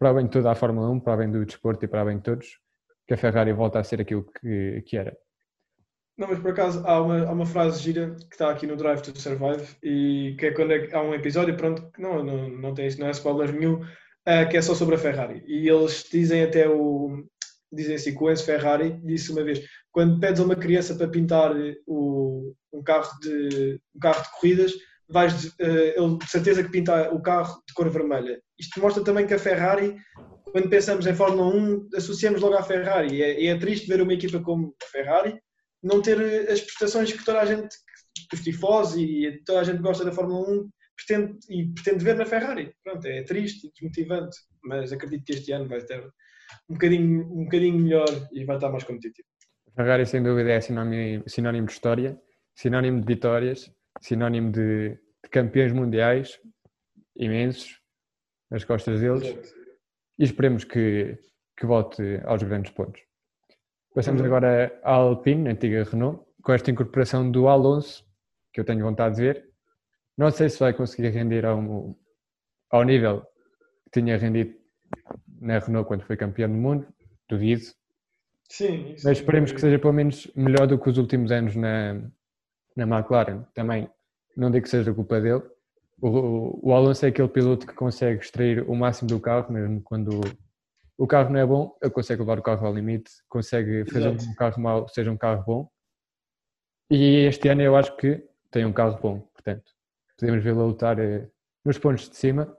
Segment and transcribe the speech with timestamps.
[0.00, 2.22] para bem de toda a Fórmula 1, para bem do desporto e para bem de
[2.22, 2.58] todos,
[3.06, 5.14] que a Ferrari volta a ser aquilo que, que era.
[6.16, 9.02] Não, mas por acaso há uma, há uma frase gira que está aqui no Drive
[9.02, 12.88] to Survive e que é quando é, há um episódio, pronto, não, não, não tem
[12.98, 15.44] não é spoiler nenhum, uh, que é só sobre a Ferrari.
[15.46, 17.22] E eles dizem até o.
[17.72, 19.60] Dizem assim que o Enzo Ferrari disse uma vez:
[19.92, 21.52] quando pedes a uma criança para pintar
[21.86, 24.72] o, um, carro de, um carro de corridas,
[25.08, 28.40] vais, uh, ele de certeza que pinta o carro de cor vermelha.
[28.60, 29.96] Isto mostra também que a Ferrari
[30.52, 33.16] quando pensamos em Fórmula 1, associamos logo à Ferrari.
[33.16, 35.40] E é, é, triste ver uma equipa como a Ferrari
[35.82, 37.74] não ter eh, as prestações que toda a gente,
[38.32, 42.26] os tifosi e toda a gente gosta da Fórmula 1 pretende, e pretende ver na
[42.26, 42.72] Ferrari.
[42.84, 46.02] Pronto, é triste e desmotivante, mas acredito que este ano vai ter
[46.68, 49.26] um bocadinho, um bocadinho melhor e vai estar mais competitivo.
[49.68, 52.20] A Ferrari, sem dúvida, é sinónimo, sinónimo de história,
[52.54, 56.38] sinónimo de vitórias, sinónimo de, de campeões mundiais
[57.16, 57.79] imensos
[58.50, 59.48] nas costas deles Exato.
[60.18, 61.18] e esperemos que,
[61.56, 63.00] que volte aos grandes pontos.
[63.94, 64.26] Passamos uhum.
[64.26, 68.04] agora à Alpine, antiga Renault, com esta incorporação do Alonso,
[68.52, 69.50] que eu tenho vontade de ver.
[70.16, 71.96] Não sei se vai conseguir render ao,
[72.70, 73.26] ao nível
[73.84, 74.54] que tinha rendido
[75.40, 76.86] na Renault quando foi campeão do mundo,
[77.28, 77.62] duvido.
[78.48, 79.54] Sim, Mas esperemos é...
[79.54, 81.94] que seja pelo menos melhor do que os últimos anos na,
[82.76, 83.44] na McLaren.
[83.54, 83.88] Também
[84.36, 85.42] não digo que seja culpa dele.
[86.00, 90.20] O, o Alonso é aquele piloto que consegue extrair o máximo do carro, mesmo quando
[90.96, 94.30] o carro não é bom, ele consegue levar o carro ao limite, consegue fazer Exato.
[94.30, 95.70] um carro mau seja um carro bom.
[96.90, 99.72] E este ano eu acho que tem um carro bom, portanto,
[100.18, 101.28] podemos vê-lo lutar eh,
[101.64, 102.54] nos pontos de cima.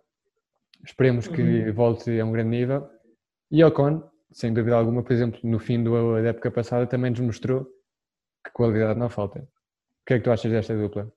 [0.84, 1.74] Esperemos que uhum.
[1.74, 2.90] volte a um grande nível.
[3.52, 7.20] E Ocon, sem dúvida alguma, por exemplo, no fim do, da época passada, também nos
[7.20, 7.66] mostrou
[8.44, 9.40] que qualidade não falta.
[9.40, 11.12] O que é que tu achas desta dupla?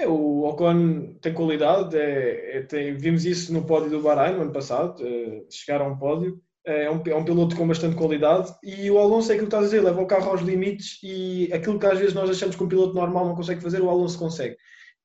[0.00, 4.42] É, o Ocon tem qualidade, é, é, tem, vimos isso no pódio do Bahrein no
[4.42, 8.50] ano passado, é, chegar a um pódio, é um, é um piloto com bastante qualidade
[8.62, 11.50] e o Alonso é aquilo que estás a dizer, leva o carro aos limites e
[11.52, 14.18] aquilo que às vezes nós achamos que um piloto normal não consegue fazer, o Alonso
[14.18, 14.56] consegue.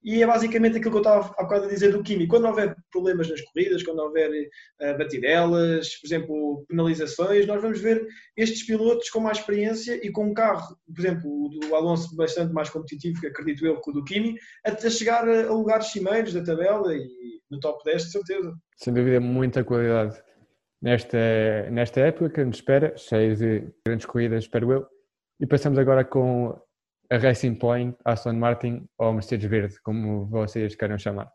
[0.06, 2.28] E é basicamente aquilo que eu estava há bocado a dizer do Kimi.
[2.28, 8.06] Quando houver problemas nas corridas, quando houver uh, batidelas, por exemplo, penalizações, nós vamos ver
[8.38, 12.54] estes pilotos com mais experiência e com um carro, por exemplo, o do Alonso bastante
[12.54, 15.88] mais competitivo, que acredito eu, que o do Kimi, a, a chegar a, a lugares
[15.88, 18.54] cimeiros da tabela e no top 10, de certeza.
[18.78, 20.22] Sem dúvida, muita qualidade
[20.86, 21.18] nesta,
[21.72, 24.88] nesta época que nos espera, cheia de grandes corridas, espero eu.
[25.40, 26.56] E passamos agora com
[27.10, 31.32] a Racing Point, Aston Martin ou Mercedes Verde, como vocês queiram chamar?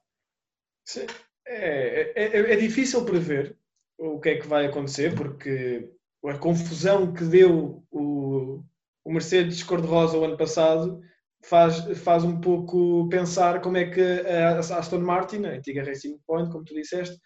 [1.46, 3.56] É, é, é, é, difícil prever
[3.98, 5.90] o que é que vai acontecer, porque
[6.24, 8.62] a confusão que deu o,
[9.04, 11.00] o Mercedes cor-de-rosa o ano passado
[11.44, 16.50] faz, faz um pouco pensar como é que a Aston Martin, a antiga Racing Point,
[16.50, 17.18] como tu disseste,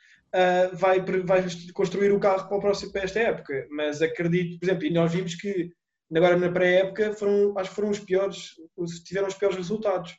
[0.73, 3.67] vai, vai construir o carro para, o próximo, para esta época.
[3.71, 5.71] Mas acredito, por exemplo, e nós vimos que
[6.15, 8.51] agora na pré-época foram, acho que foram os piores,
[9.05, 10.17] tiveram os piores resultados.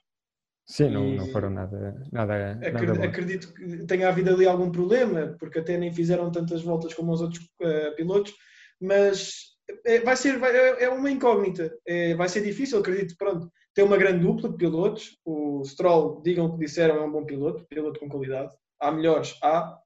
[0.67, 5.35] Sim, não, não foram nada, nada, acredito, nada acredito que tenha havido ali algum problema,
[5.39, 8.33] porque até nem fizeram tantas voltas como os outros uh, pilotos,
[8.81, 13.47] mas é, vai ser, vai, é, é uma incógnita, é, vai ser difícil, acredito, pronto,
[13.75, 17.25] tem uma grande dupla de pilotos, o Stroll, digam o que disseram, é um bom
[17.25, 19.77] piloto, piloto com qualidade, há melhores, há,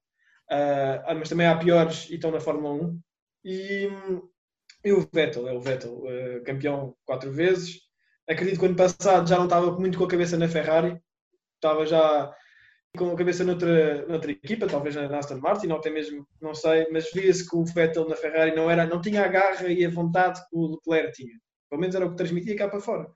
[0.50, 3.00] uh, mas também há piores e estão na Fórmula 1,
[3.44, 3.88] e
[4.84, 7.80] e o Vettel, é o Vettel, uh, campeão quatro vezes.
[8.28, 11.00] Acredito que ano passado já não estava muito com a cabeça na Ferrari,
[11.56, 12.34] estava já
[12.96, 16.88] com a cabeça noutra, noutra equipa, talvez na Aston Martin, ou até mesmo, não sei,
[16.90, 19.90] mas via-se que o Vettel na Ferrari não, era, não tinha a garra e a
[19.90, 21.38] vontade que o Leclerc tinha.
[21.68, 23.08] Pelo menos era o que transmitia cá para fora.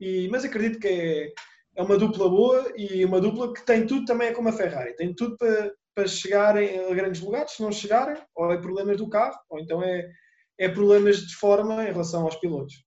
[0.00, 1.32] E, mas acredito que é,
[1.76, 4.96] é uma dupla boa e uma dupla que tem tudo também como a Ferrari.
[4.96, 7.52] Tem tudo para, para chegarem a grandes lugares.
[7.52, 10.10] Se não chegarem, ou é problemas do carro, ou então é
[10.60, 12.84] é problemas de forma em relação aos pilotos.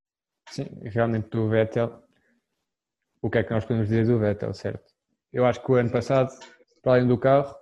[0.50, 2.04] Sim, realmente do Vettel,
[3.20, 4.94] o que é que nós podemos dizer do Vettel, certo?
[5.34, 6.32] Eu acho que o ano passado,
[6.84, 7.56] para além do carro,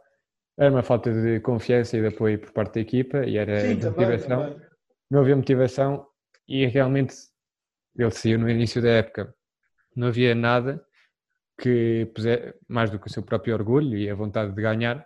[0.59, 3.75] era uma falta de confiança e de apoio por parte da equipa e era Sim,
[3.75, 4.43] motivação.
[4.43, 4.67] Também.
[5.09, 6.05] Não havia motivação
[6.45, 7.15] e realmente
[7.97, 9.33] ele saiu no início da época.
[9.95, 10.85] Não havia nada
[11.57, 15.05] que pusesse, mais do que o seu próprio orgulho e a vontade de ganhar,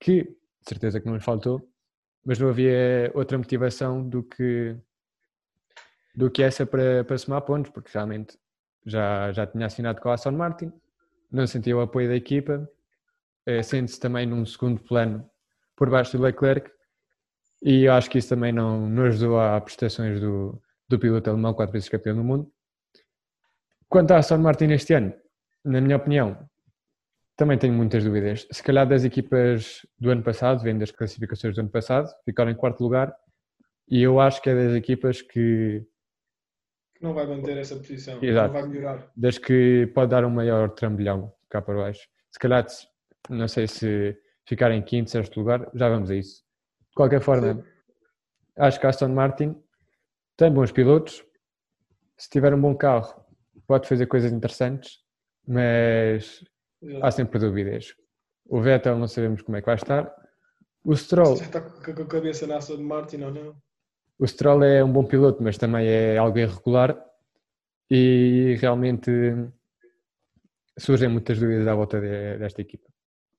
[0.00, 1.71] que de certeza que não lhe faltou,
[2.24, 4.76] mas não havia outra motivação do que
[6.14, 8.38] do que essa para, para somar pontos, porque realmente
[8.84, 10.70] já, já tinha assinado com a Aston Martin,
[11.30, 12.68] não sentia o apoio da equipa,
[13.46, 15.26] eh, sente-se também num segundo plano
[15.74, 16.70] por baixo do Leclerc,
[17.62, 21.54] e eu acho que isso também não, não ajudou às prestações do, do piloto alemão,
[21.54, 22.52] quatro vezes campeão do mundo.
[23.88, 25.14] Quanto à Aston Martin este ano,
[25.64, 26.48] na minha opinião,
[27.36, 28.46] também tenho muitas dúvidas.
[28.50, 32.54] Se calhar das equipas do ano passado, vendo das classificações do ano passado, ficaram em
[32.54, 33.14] quarto lugar
[33.88, 35.84] e eu acho que é das equipas que.
[37.00, 38.52] Não vai manter essa posição, Exato.
[38.52, 39.10] não vai melhorar.
[39.16, 42.08] Das que pode dar um maior trambolhão cá para baixo.
[42.30, 42.64] Se calhar,
[43.28, 46.42] não sei se ficar em quinto, sexto lugar, já vamos a isso.
[46.90, 47.64] De qualquer forma, Sim.
[48.56, 49.60] acho que a Aston Martin
[50.36, 51.24] tem bons pilotos.
[52.16, 53.20] Se tiver um bom carro,
[53.66, 54.98] pode fazer coisas interessantes,
[55.46, 56.44] mas
[57.02, 57.94] há sempre dúvidas.
[58.46, 60.14] O Vettel não sabemos como é que vai estar.
[60.84, 61.36] O Stroll.
[61.36, 63.56] Já está com a cabeça na Aston Martin ou não?
[64.18, 66.96] O Stroll é um bom piloto, mas também é algo irregular
[67.90, 69.10] e realmente
[70.78, 72.88] surgem muitas dúvidas à volta de, desta equipa.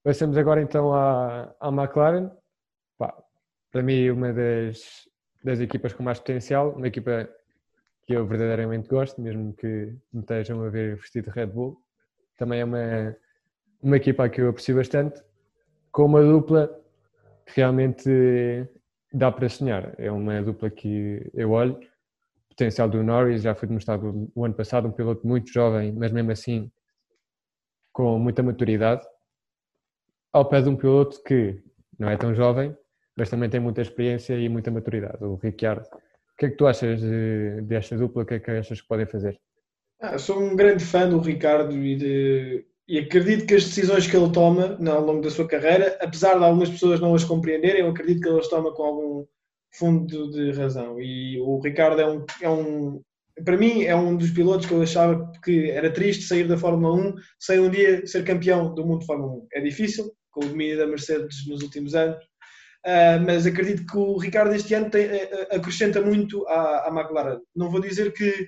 [0.04, 2.30] Passamos agora então à, à McLaren.
[2.98, 3.16] Pá,
[3.72, 5.08] para mim, uma das,
[5.44, 7.30] das equipas com mais potencial, uma equipa
[8.06, 11.82] que eu verdadeiramente gosto, mesmo que me estejam a ver vestido de Red Bull.
[12.38, 13.16] Também é uma,
[13.84, 15.22] uma equipa que eu aprecio bastante,
[15.92, 16.74] com uma dupla
[17.46, 18.10] que realmente
[19.14, 19.94] dá para sonhar.
[19.98, 21.80] É uma dupla que eu olho.
[22.50, 26.32] Potencial do Norris já foi demonstrado o ano passado, um piloto muito jovem, mas mesmo
[26.32, 26.72] assim
[27.92, 29.06] com muita maturidade,
[30.32, 31.62] ao pé de um piloto que
[32.00, 32.76] não é tão jovem,
[33.16, 35.86] mas também tem muita experiência e muita maturidade, o Ricciardo.
[35.86, 38.24] O que é que tu achas de, desta dupla?
[38.24, 39.40] O que é que achas que podem fazer?
[40.00, 44.16] Ah, sou um grande fã do Ricardo e, de, e acredito que as decisões que
[44.16, 47.90] ele toma ao longo da sua carreira, apesar de algumas pessoas não as compreenderem, eu
[47.90, 49.26] acredito que ele as toma com algum
[49.78, 51.00] fundo de razão.
[51.00, 53.02] E o Ricardo é um, é um
[53.44, 56.94] para mim é um dos pilotos que eu achava que era triste sair da Fórmula
[56.94, 59.48] 1 sem um dia ser campeão do mundo de Fórmula 1.
[59.54, 62.24] É difícil, com o domínio da Mercedes nos últimos anos,
[62.86, 67.40] uh, mas acredito que o Ricardo este ano tem, uh, acrescenta muito à, à, McLaren.
[67.56, 68.48] Não vou dizer que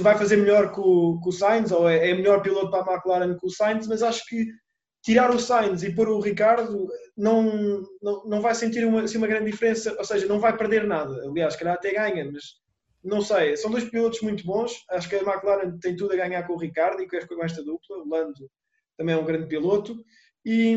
[0.00, 3.36] vai fazer melhor com, com o Sainz, ou é, é melhor piloto para a McLaren
[3.36, 4.46] que o Sainz, mas acho que
[5.02, 9.26] tirar o Sainz e pôr o Ricardo não, não, não vai sentir uma, assim, uma
[9.26, 11.14] grande diferença, ou seja, não vai perder nada.
[11.28, 12.44] Aliás, calhar até ganha, mas
[13.02, 14.84] não sei, são dois pilotos muito bons.
[14.90, 17.98] Acho que a McLaren tem tudo a ganhar com o Ricardo e com esta dupla.
[17.98, 18.50] O Lando
[18.96, 19.96] também é um grande piloto.
[20.44, 20.76] E,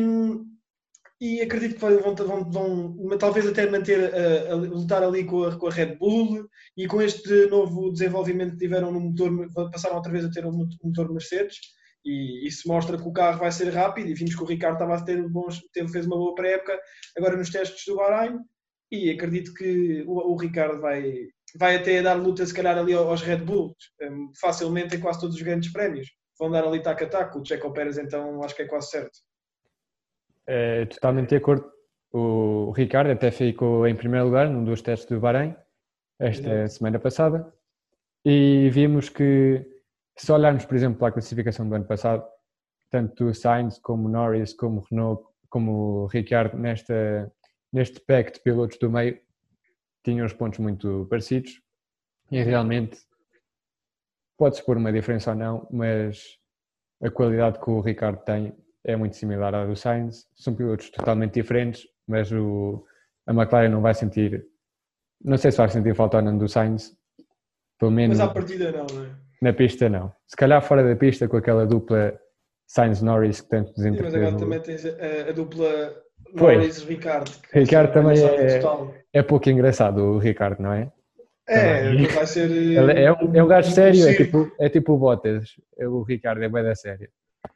[1.22, 5.56] e acredito que vão, vão, vão, talvez até manter a, a, lutar ali com a,
[5.56, 9.30] com a, Red Bull e com este novo desenvolvimento que tiveram no motor,
[9.70, 11.58] passaram outra vez a ter um motor Mercedes.
[12.04, 14.96] E isso mostra que o carro vai ser rápido e vimos que o Ricardo estava
[14.96, 16.76] a ter bons, teve, fez uma boa pré-época.
[17.16, 18.40] Agora nos testes do Bahrein
[18.90, 23.22] e acredito que o, o Ricardo vai, vai até dar luta se calhar ali aos
[23.22, 26.08] Red Bulls um, facilmente em quase todos os grandes prémios.
[26.36, 29.16] Vão dar ali tac a tac, o Checo Pérez então acho que é quase certo
[30.46, 31.70] é, totalmente de acordo.
[32.12, 35.56] O Ricardo até ficou em primeiro lugar num dos testes do Bahrein,
[36.20, 37.52] esta semana passada,
[38.24, 39.66] e vimos que,
[40.16, 42.24] se olharmos, por exemplo, para a classificação do ano passado,
[42.90, 47.32] tanto o Sainz como o Norris, como o Renault, como o Ricardo, nesta,
[47.72, 49.18] neste pack de pilotos do meio,
[50.04, 51.60] tinham os pontos muito parecidos,
[52.30, 52.98] e realmente
[54.36, 56.38] pode-se pôr uma diferença ou não, mas
[57.02, 58.54] a qualidade que o Ricardo tem
[58.84, 60.26] é muito similar à do Sainz.
[60.34, 62.84] São pilotos totalmente diferentes, mas o,
[63.26, 64.44] a McLaren não vai sentir.
[65.24, 66.96] Não sei se vai sentir falta ou não do Sainz.
[67.78, 68.18] Pelo menos.
[68.18, 69.10] Mas à partida não, não é?
[69.40, 70.12] Na pista não.
[70.26, 72.18] Se calhar fora da pista com aquela dupla
[72.66, 75.94] Sainz-Norris que tanto nos Mas agora também tens a, a dupla
[76.32, 77.30] Norris-Ricardo.
[77.52, 78.60] Ricardo também é,
[79.12, 80.90] é pouco engraçado, o Ricardo, não é?
[81.48, 82.50] É, vai ser.
[82.96, 85.50] É, um, é um gajo sério, é tipo, é tipo o Bottas.
[85.76, 87.10] O Ricardo é bem da série.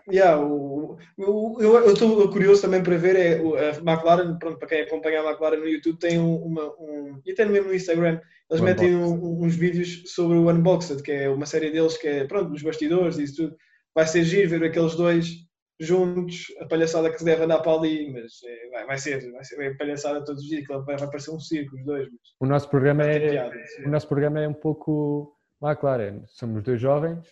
[0.09, 4.81] Yeah, o, o, eu estou curioso também para ver é, a McLaren, pronto, para quem
[4.83, 8.95] acompanha a McLaren no YouTube, tem uma, um, e até mesmo no Instagram, eles metem
[8.95, 12.62] um, uns vídeos sobre o Unboxed, que é uma série deles que é, pronto, nos
[12.62, 13.57] bastidores e isso tudo.
[13.95, 15.47] Vai ser giro ver aqueles dois
[15.81, 19.45] juntos, a palhaçada que se deve andar para ali, mas é, vai, vai, ser, vai
[19.45, 22.09] ser é palhaçada todos os dias, vai, vai parecer um circo os dois.
[22.40, 27.26] o nosso programa é, piada, o nosso programa é um pouco McLaren, somos dois jovens.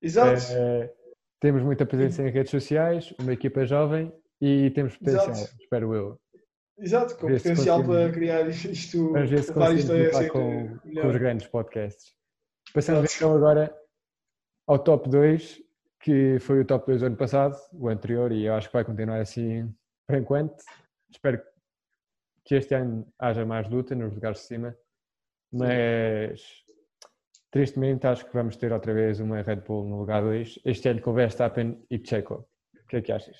[0.00, 0.40] Exato.
[0.52, 0.92] É,
[1.40, 5.56] temos muita presença em redes sociais, uma equipa jovem e temos potencial, Exato.
[5.60, 6.20] espero eu.
[6.78, 9.12] Exato, com potencial para criar isto.
[9.12, 12.14] Vamos ver se conseguimos assim, com, com os grandes podcasts.
[12.72, 13.74] Passamos então agora
[14.66, 15.60] ao top 2,
[16.00, 18.84] que foi o top 2 do ano passado, o anterior, e eu acho que vai
[18.84, 19.74] continuar assim
[20.06, 20.62] por enquanto.
[21.10, 21.42] Espero
[22.44, 24.76] que este ano haja mais luta nos lugares de cima,
[25.52, 26.64] mas
[27.58, 31.00] Tristemente, acho que vamos ter outra vez uma Red Bull no lugar 2, este ano
[31.00, 32.46] com Verstappen e Checo.
[32.84, 33.36] O que é que achas?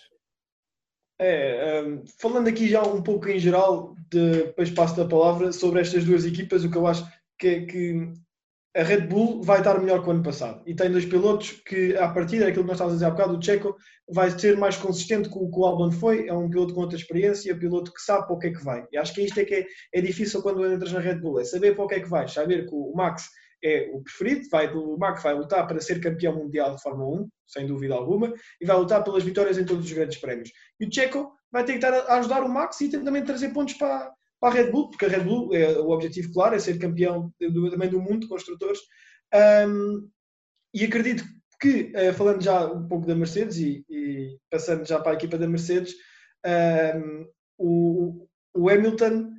[1.21, 6.05] É, um, falando aqui já um pouco em geral, depois passo a palavra sobre estas
[6.05, 7.09] duas equipas, o que eu acho
[7.39, 8.13] que, que
[8.77, 10.65] a Red Bull vai estar melhor que o ano passado.
[10.67, 13.39] E tem dois pilotos que, a partir daquilo que nós estávamos a dizer há bocado,
[13.39, 13.77] o Checo
[14.11, 16.27] vai ser mais consistente com o que o Albon foi.
[16.27, 18.85] É um piloto com outra experiência, piloto que sabe para o que é que vai.
[18.91, 21.45] E acho que isto é que é, é difícil quando entras na Red Bull, é
[21.45, 22.33] saber para o que é que vais.
[22.33, 23.29] Saber que o Max
[23.63, 27.29] é o preferido, vai, o Max vai lutar para ser campeão mundial de Fórmula 1,
[27.47, 30.51] sem dúvida alguma, e vai lutar pelas vitórias em todos os grandes prémios.
[30.79, 34.53] E o Checo vai a ajudar o Max e também trazer pontos para, para a
[34.53, 37.89] Red Bull, porque a Red Bull, é, o objetivo claro é ser campeão do, também
[37.89, 38.81] do mundo de construtores.
[39.35, 40.09] Um,
[40.75, 41.25] e acredito
[41.61, 45.37] que, uh, falando já um pouco da Mercedes e, e, passando já para a equipa
[45.37, 45.95] da Mercedes,
[46.47, 47.27] um,
[47.59, 49.38] o, o Hamilton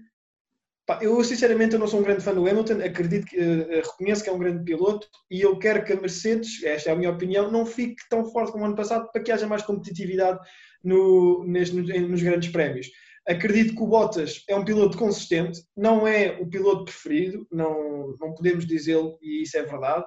[1.02, 4.30] eu sinceramente eu não sou um grande fã do Hamilton, acredito que uh, reconheço que
[4.30, 7.52] é um grande piloto e eu quero que a Mercedes, esta é a minha opinião,
[7.52, 10.40] não fique tão forte como ano passado para que haja mais competitividade
[10.84, 12.88] no, neste, nos grandes prémios.
[13.28, 18.34] Acredito que o Bottas é um piloto consistente, não é o piloto preferido, não, não
[18.34, 20.06] podemos dizê-lo e isso é verdade,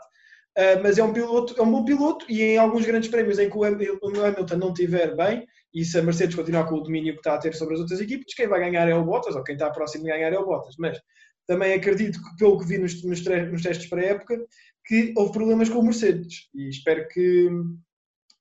[0.59, 3.49] uh, mas é um piloto, é um bom piloto e em alguns grandes prémios em
[3.49, 7.21] que o Hamilton não estiver bem, e se a Mercedes continuar com o domínio que
[7.21, 9.55] está a ter sobre as outras equipes, quem vai ganhar é o Bottas, ou quem
[9.55, 10.75] está próximo de ganhar é o Bottas.
[10.79, 11.00] Mas
[11.47, 14.38] também acredito que, pelo que vi nos, nos, nos testes para a época,
[14.85, 16.49] que houve problemas com o Mercedes.
[16.55, 17.49] E espero que,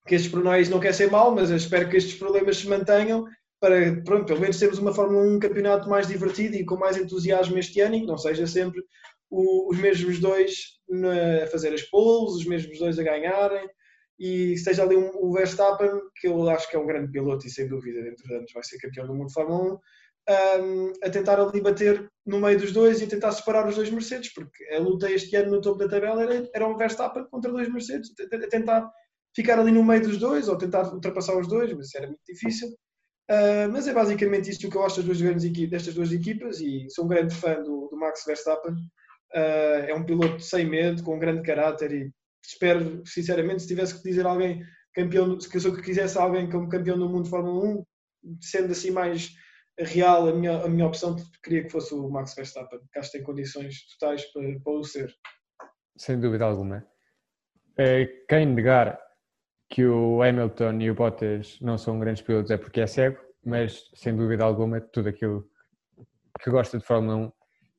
[0.07, 3.25] que estes problemas, não quer ser mal, mas espero que estes problemas se mantenham
[3.59, 6.97] para, pronto, pelo menos termos uma Fórmula 1 um campeonato mais divertido e com mais
[6.97, 8.83] entusiasmo este ano e que não seja sempre
[9.29, 10.79] o, os mesmos dois
[11.43, 13.69] a fazer as poles, os mesmos dois a ganharem
[14.21, 17.49] e esteja ali um, o Verstappen, que eu acho que é um grande piloto e
[17.49, 21.09] sem dúvida dentro de anos vai ser campeão do mundo de Fórmula 1, um, a
[21.09, 24.63] tentar ali bater no meio dos dois e a tentar separar os dois Mercedes, porque
[24.71, 28.11] a luta este ano no topo da tabela era, era um Verstappen contra dois Mercedes,
[28.31, 28.91] a tentar
[29.35, 32.67] ficar ali no meio dos dois ou tentar ultrapassar os dois, mas era muito difícil.
[33.27, 36.59] Uh, mas é basicamente isto que eu gosto das duas grandes equipas, destas duas equipas
[36.59, 38.73] e sou um grande fã do, do Max Verstappen.
[39.33, 42.11] Uh, é um piloto sem medo, com um grande caráter e
[42.43, 47.09] espero, sinceramente, se tivesse que dizer alguém campeão, se eu quisesse alguém como campeão do
[47.09, 47.85] mundo de Fórmula 1,
[48.41, 49.31] sendo assim mais
[49.79, 53.17] real, a minha, a minha opção queria que fosse o Max Verstappen, que acho que
[53.17, 55.13] tem condições totais para, para o ser.
[55.97, 56.85] Sem dúvida alguma.
[57.77, 58.99] É, quem negar
[59.69, 63.89] que o Hamilton e o Bottas não são grandes pilotos é porque é cego, mas
[63.95, 65.49] sem dúvida alguma, tudo aquilo
[66.41, 67.31] que gosta de Fórmula 1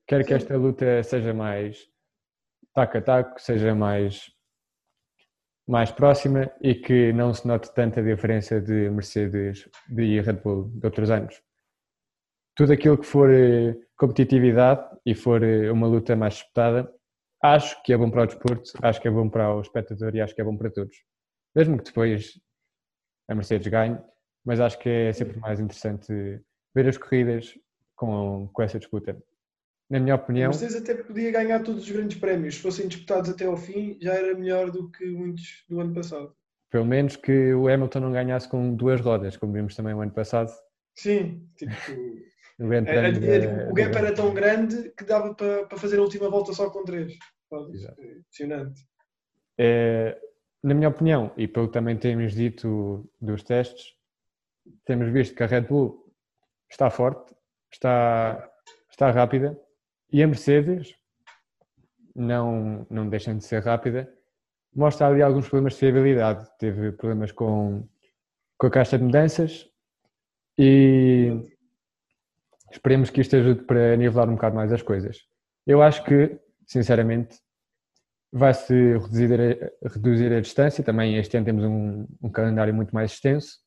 [0.07, 1.87] quer que esta luta seja mais
[2.75, 4.33] taco a taco, seja mais
[5.67, 10.87] mais próxima e que não se note tanta diferença de Mercedes e Red Bull de
[10.87, 11.41] outros anos.
[12.55, 16.93] Tudo aquilo que for eh, competitividade e for eh, uma luta mais disputada,
[17.43, 20.21] acho que é bom para o desporto, acho que é bom para o espectador e
[20.21, 20.97] acho que é bom para todos.
[21.55, 22.39] Mesmo que depois
[23.29, 23.99] a Mercedes ganhe,
[24.45, 26.13] mas acho que é sempre mais interessante
[26.75, 27.55] ver as corridas
[27.97, 29.17] com, com essa disputa
[29.93, 30.47] na minha opinião.
[30.47, 33.99] A Mercedes até podia ganhar todos os grandes prémios, se fossem disputados até ao fim,
[34.01, 36.35] já era melhor do que muitos do ano passado.
[36.71, 40.11] Pelo menos que o Hamilton não ganhasse com duas rodas, como vimos também o ano
[40.11, 40.51] passado.
[40.97, 41.73] Sim, tipo,
[42.59, 46.31] o, era, era, o gap era tão grande que dava para, para fazer a última
[46.31, 47.13] volta só com três.
[47.53, 48.81] Impressionante.
[49.59, 50.19] É,
[50.63, 53.93] na minha opinião, e pelo que também temos dito dos testes,
[54.87, 56.11] temos visto que a Red Bull
[56.71, 57.35] está forte,
[57.71, 58.51] está,
[58.91, 59.61] está rápida,
[60.13, 60.95] e a Mercedes,
[62.15, 64.13] não, não deixando de ser rápida,
[64.75, 66.47] mostra ali alguns problemas de fiabilidade.
[66.59, 67.89] Teve problemas com,
[68.59, 69.67] com a caixa de mudanças
[70.59, 71.49] e
[72.71, 75.19] esperemos que isto ajude para nivelar um bocado mais as coisas.
[75.67, 77.39] Eu acho que, sinceramente,
[78.33, 80.85] vai-se reduzir a, reduzir a distância.
[80.85, 83.59] Também este ano temos um, um calendário muito mais extenso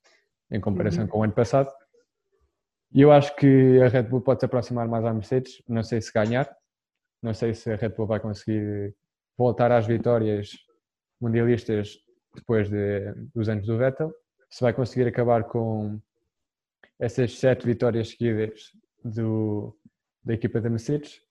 [0.52, 1.10] em comparação uhum.
[1.10, 1.72] com o ano passado.
[2.94, 5.62] E eu acho que a Red Bull pode se aproximar mais à Mercedes.
[5.68, 6.50] Não sei se ganhar,
[7.22, 8.96] não sei se a Red Bull vai conseguir
[9.38, 10.52] voltar às vitórias
[11.20, 11.98] mundialistas
[12.34, 14.14] depois de, dos anos do Vettel,
[14.50, 16.00] se vai conseguir acabar com
[17.00, 18.72] essas sete vitórias seguidas
[19.04, 19.78] do,
[20.24, 21.22] da equipa da Mercedes.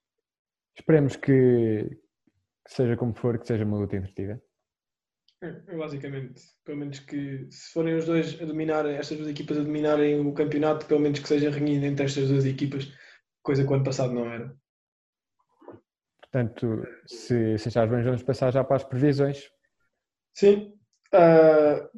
[0.77, 1.89] Esperemos que,
[2.65, 4.43] que seja como for, que seja uma luta entretida.
[5.45, 9.63] É, basicamente, pelo menos que se forem os dois a dominar, estas duas equipas a
[9.63, 12.91] dominarem o campeonato, pelo menos que seja renhido entre estas duas equipas,
[13.43, 14.57] coisa que o ano passado não era.
[16.23, 19.51] Portanto, se, se achares bem, vamos passar já para as previsões.
[20.33, 20.73] Sim.
[21.13, 21.89] Uh,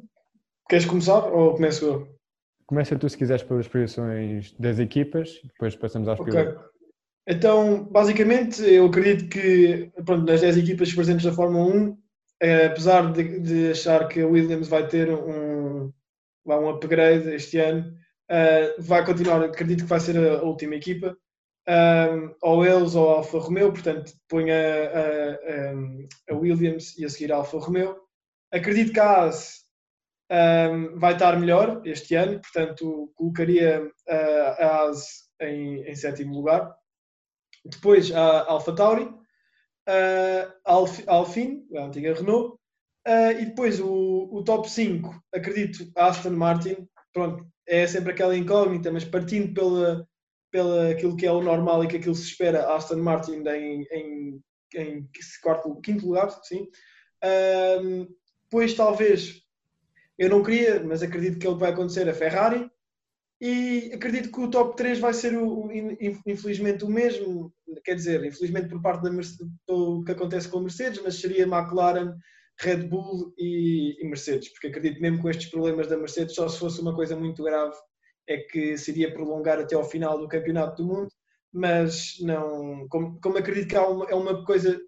[0.69, 2.17] queres começar ou começo eu?
[2.65, 6.53] Começa tu se quiseres pelas previsões das equipas, depois passamos às okay.
[7.25, 12.06] Então, basicamente, eu acredito que pronto, nas 10 equipas presentes da Fórmula 1 é,
[12.41, 15.91] apesar de, de, achar que a Williams vai ter um,
[16.45, 17.91] um upgrade este ano,
[18.31, 21.17] uh, vai continuar, acredito que vai ser a, última equipa.
[21.67, 27.31] um, ou eles ou Alfa Romeo, portanto ponho a, a, a, Williams e a seguir
[27.31, 27.97] a Alfa Romeo.
[28.51, 29.65] Acredito que a AS
[30.31, 34.91] um, vai estar melhor este ano, portanto colocaria a, a
[35.41, 36.73] em, em, sétimo lugar.
[37.65, 39.09] Depois a Alfa Tauri,
[39.87, 40.71] a
[41.07, 42.57] Alfine, a antiga Renault,
[43.07, 48.91] uh, e depois o, o top 5, acredito, Aston Martin, pronto, é sempre aquela incógnita,
[48.91, 50.07] mas partindo pela,
[50.51, 54.41] pela aquilo que é o normal e que aquilo se espera, Aston Martin em, em,
[54.75, 55.09] em
[55.41, 56.67] quarto, quinto lugar, sim.
[57.81, 58.07] Um,
[58.43, 59.41] depois talvez,
[60.17, 62.69] eu não queria, mas acredito que ele vai acontecer, a Ferrari.
[63.39, 65.69] E acredito que o top 3 vai ser, o,
[66.25, 67.53] infelizmente, o mesmo.
[67.83, 71.43] Quer dizer, infelizmente por parte da Mercedes, do que acontece com a Mercedes, mas seria
[71.43, 72.15] McLaren,
[72.59, 76.57] Red Bull e, e, Mercedes, porque acredito mesmo com estes problemas da Mercedes, só se
[76.57, 77.75] fosse uma coisa muito grave,
[78.27, 81.09] é que seria prolongar até ao final do Campeonato do Mundo,
[81.53, 84.79] mas não, como, como acredito que uma, é uma coisa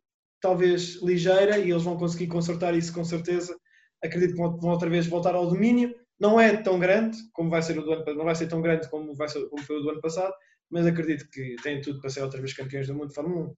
[0.42, 3.56] talvez ligeira e eles vão conseguir consertar isso com certeza,
[4.04, 7.78] acredito que vão outra vez voltar ao domínio, não é tão grande como vai ser
[7.78, 9.90] o do ano, não vai ser tão grande como, vai ser, como foi o do
[9.92, 10.34] ano passado,
[10.70, 13.56] mas acredito que têm tudo para ser outra vez campeões do mundo de Fórmula 1.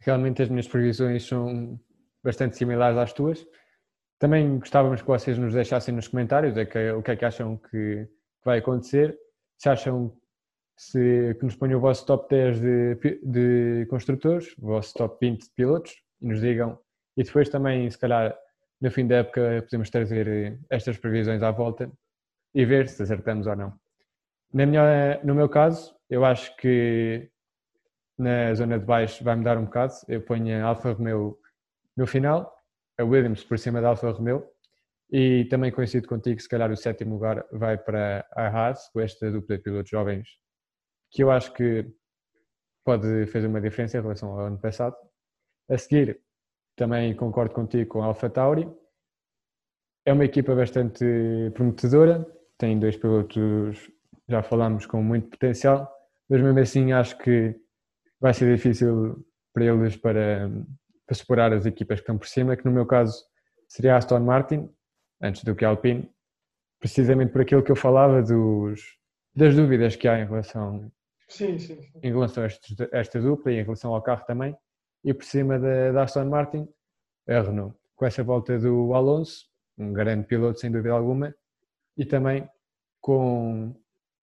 [0.00, 1.80] Realmente as minhas previsões são
[2.22, 3.46] bastante similares às tuas.
[4.18, 7.56] Também gostávamos que vocês nos deixassem nos comentários é que, o que é que acham
[7.56, 8.06] que
[8.44, 9.18] vai acontecer.
[9.58, 10.14] Se acham
[10.76, 15.42] se, que nos ponham o vosso top 10 de, de construtores, o vosso top 20
[15.42, 16.78] de pilotos e nos digam.
[17.16, 18.36] E depois também, se calhar,
[18.80, 21.90] no fim da época, podemos trazer estas previsões à volta
[22.54, 23.72] e ver se acertamos ou não.
[24.52, 27.30] Na minha, no meu caso, eu acho que
[28.18, 29.92] na zona de baixo vai mudar um bocado.
[30.08, 31.38] Eu ponho a Alfa Romeo
[31.96, 32.54] no final,
[32.98, 34.46] a Williams por cima da Alfa Romeo
[35.10, 39.30] e também coincido contigo, se calhar o sétimo lugar vai para a Haas, com esta
[39.30, 40.28] dupla de pilotos jovens,
[41.10, 41.86] que eu acho que
[42.84, 44.96] pode fazer uma diferença em relação ao ano passado.
[45.68, 46.20] A seguir,
[46.76, 48.68] também concordo contigo com a Alfa Tauri.
[50.04, 51.04] É uma equipa bastante
[51.54, 52.24] prometedora,
[52.56, 53.90] tem dois pilotos,
[54.28, 55.90] já falámos, com muito potencial,
[56.28, 57.56] mas mesmo assim acho que
[58.20, 60.48] vai ser difícil para eles para
[61.06, 63.24] para superar as equipas que estão por cima, que no meu caso
[63.68, 64.68] seria a Aston Martin,
[65.22, 66.10] antes do que a Alpine,
[66.80, 68.80] precisamente por aquilo que eu falava dos,
[69.34, 70.90] das dúvidas que há em relação,
[71.28, 71.90] sim, sim, sim.
[72.02, 74.56] Em relação a, a, esta dupla e em relação ao carro também,
[75.06, 76.68] e por cima da, da Aston Martin,
[77.28, 77.76] a Renault.
[77.94, 79.46] Com essa volta do Alonso,
[79.78, 81.32] um grande piloto sem dúvida alguma,
[81.96, 82.46] e também
[83.00, 83.72] com,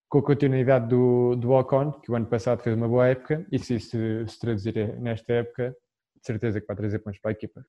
[0.10, 3.58] com a continuidade do, do Ocon, que o ano passado fez uma boa época, e
[3.58, 5.76] se isso se traduzir nesta época,
[6.16, 7.66] de certeza que vai trazer pontos para a equipa.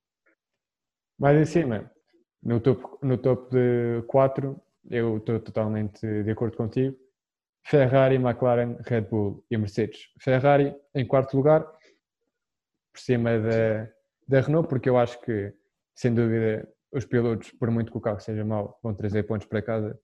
[1.17, 1.89] Mais em cima,
[2.43, 6.97] no topo, no topo de 4, eu estou totalmente de acordo contigo.
[7.65, 10.09] Ferrari, McLaren, Red Bull e Mercedes.
[10.21, 11.65] Ferrari em quarto lugar,
[12.95, 13.91] por cima da,
[14.29, 15.53] da Renault, porque eu acho que,
[15.97, 19.61] sem dúvida, os pilotos, por muito que o carro seja mau, vão trazer pontos para
[19.61, 19.99] casa.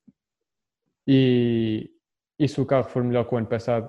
[1.07, 1.89] E,
[2.37, 3.89] e se o carro for melhor que o ano passado,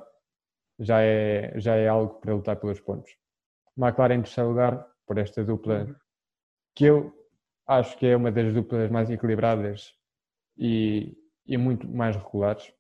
[0.80, 3.12] já é, já é algo para lutar pelos pontos.
[3.76, 5.88] McLaren em terceiro lugar, por esta dupla,
[6.76, 7.12] que eu
[7.66, 9.96] acho que é uma das duplas mais equilibradas
[10.56, 12.72] e, e muito mais regulares.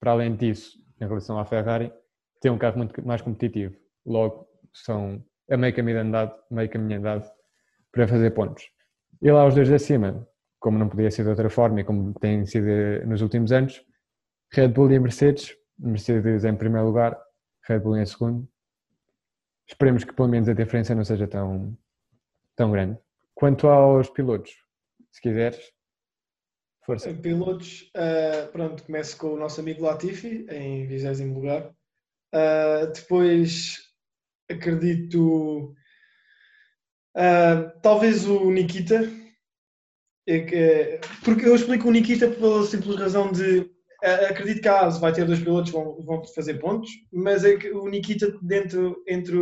[0.00, 1.92] Para além disso, em relação à Ferrari,
[2.40, 3.76] tem um carro muito mais competitivo.
[4.04, 4.48] Logo,
[4.84, 7.30] são a meio caminho andado, meio caminho andado
[7.92, 8.64] para fazer pontos.
[9.22, 10.26] E lá os dois de acima,
[10.58, 12.66] como não podia ser de outra forma e como tem sido
[13.06, 13.82] nos últimos anos,
[14.52, 17.18] Red Bull e Mercedes, Mercedes em primeiro lugar,
[17.66, 18.48] Red Bull em segundo,
[19.66, 21.76] esperemos que pelo menos a diferença não seja tão,
[22.54, 22.98] tão grande.
[23.34, 24.52] Quanto aos pilotos,
[25.10, 25.72] se quiseres,
[26.84, 27.12] força.
[27.12, 31.70] Pilotos, uh, pronto, começo com o nosso amigo Latifi, em 20 lugar.
[32.32, 33.85] Uh, depois,
[34.50, 35.74] acredito,
[37.16, 39.10] uh, talvez o Nikita,
[40.28, 43.70] é que, porque eu explico o Nikita pela simples razão de
[44.28, 47.56] acredito que a ASE vai ter dois pilotos que vão, vão fazer pontos, mas é
[47.56, 49.38] que o Nikita dentro entre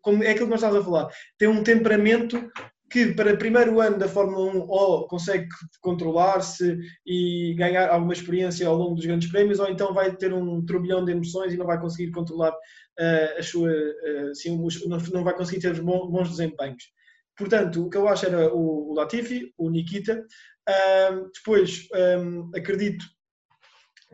[0.00, 2.50] como é aquilo que nós estávamos a falar, tem um temperamento
[2.90, 5.48] que para primeiro ano da Fórmula 1 ou consegue
[5.80, 10.62] controlar-se e ganhar alguma experiência ao longo dos grandes prémios, ou então vai ter um
[10.66, 12.52] turbilhão de emoções e não vai conseguir controlar
[12.98, 14.58] uh, a sua, uh, assim,
[15.12, 16.84] não vai conseguir ter bons, desempenhos.
[17.36, 20.24] Portanto, o que eu acho era o, o Latifi, o Nikita.
[21.34, 21.88] Depois,
[22.54, 23.04] acredito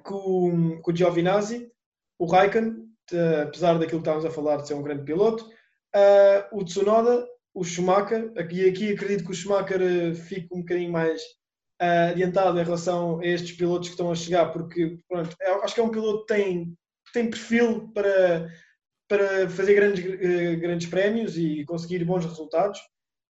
[0.03, 1.71] com, com o Giovinazzi,
[2.19, 2.89] o Raikkonen,
[3.43, 7.65] apesar daquilo que estávamos a falar de ser um grande piloto, uh, o Tsunoda, o
[7.65, 11.21] Schumacher, aqui, aqui acredito que o Schumacher uh, fique um bocadinho mais
[11.81, 15.81] adiantado em relação a estes pilotos que estão a chegar, porque pronto, é, acho que
[15.81, 16.77] é um piloto que tem
[17.13, 18.49] tem perfil para,
[19.09, 22.79] para fazer grandes, eh, grandes prémios e conseguir bons resultados.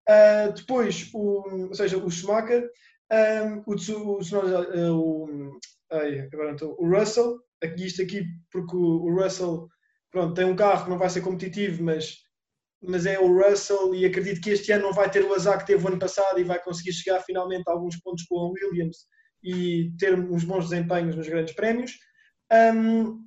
[0.09, 2.71] Uh, depois, o, ou seja, o Schumacher,
[3.12, 4.21] um, o, o,
[4.93, 5.61] o,
[6.33, 9.69] agora então, o Russell, aqui, isto aqui porque o, Russell
[10.11, 12.19] pronto, tem um carro que não vai ser competitivo, mas,
[12.81, 15.67] mas é o Russell e acredito que este ano não vai ter o azar que
[15.67, 19.07] teve o ano passado e vai conseguir chegar finalmente a alguns pontos com o Williams
[19.43, 21.93] e ter uns bons desempenhos nos grandes prémios.
[22.53, 23.25] Um,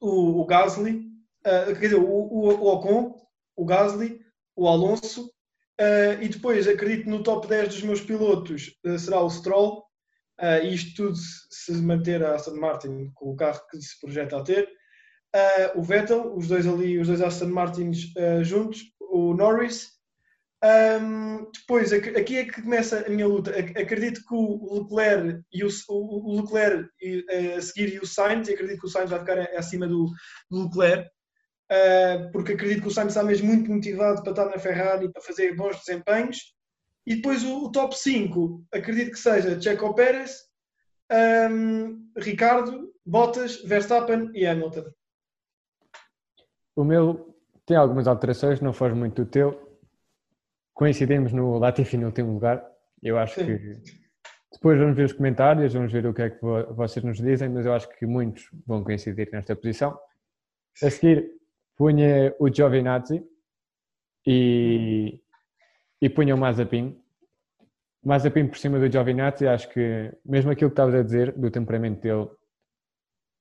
[0.00, 1.08] o, o Gasly,
[1.46, 3.14] uh, quer dizer, o, o, o Ocon,
[3.56, 4.20] o Gasly,
[4.56, 5.30] o Alonso,
[5.80, 9.84] Uh, e depois, acredito no top 10 dos meus pilotos uh, será o Stroll,
[10.62, 14.42] e isto tudo se manter a Aston Martin com o carro que se projeta a
[14.44, 14.68] ter.
[15.74, 19.88] o Vettel, os dois ali, os dois Aston Martins juntos, o Norris.
[20.64, 23.50] Um, depois, aqui é que começa a minha luta.
[23.50, 26.88] Acredito que o Leclerc e o, o Leclerc
[27.56, 30.08] a seguir e o Sainz, acredito que o Sainz vai ficar acima do,
[30.48, 31.10] do Leclerc.
[31.70, 35.22] Uh, porque acredito que o Sainz está mesmo muito motivado para estar na Ferrari, para
[35.22, 36.54] fazer bons desempenhos.
[37.06, 40.48] E depois o, o top 5, acredito que seja Checo Pérez,
[41.50, 44.84] um, Ricardo, Bottas, Verstappen e Hamilton.
[46.76, 47.34] O meu
[47.66, 49.78] tem algumas alterações, não foge muito do teu.
[50.74, 52.64] Coincidimos no Latifi no último lugar.
[53.02, 53.46] Eu acho Sim.
[53.46, 53.98] que
[54.52, 57.66] depois vamos ver os comentários, vamos ver o que é que vocês nos dizem, mas
[57.66, 59.98] eu acho que muitos vão coincidir nesta posição.
[60.82, 61.30] A seguir,
[61.78, 63.24] punha o Giovinazzi
[64.26, 65.22] e,
[66.02, 67.00] e punha o Mazepin.
[68.04, 72.00] Mazepin por cima do Giovinazzi, acho que mesmo aquilo que estavas a dizer do temperamento
[72.00, 72.28] dele,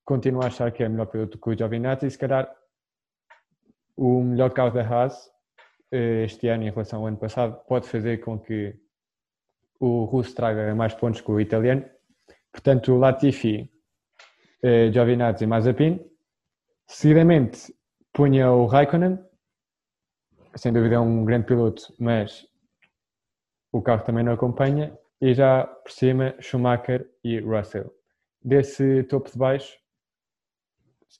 [0.05, 2.55] continuo a achar que é melhor piloto que o Giovinazzi e se calhar
[3.95, 5.29] o melhor carro da Haas
[5.91, 8.79] eh, este ano em relação ao ano passado pode fazer com que
[9.79, 11.83] o russo traga mais pontos que o italiano.
[12.51, 13.69] Portanto, Latifi,
[14.61, 15.99] eh, Giovinazzi e Mazepin.
[16.87, 17.73] Seguidamente,
[18.17, 19.23] punha o Raikkonen,
[20.55, 22.47] sem dúvida é um grande piloto, mas
[23.71, 27.93] o carro também não acompanha, e já por cima Schumacher e Russell.
[28.43, 29.77] Desse topo de baixo,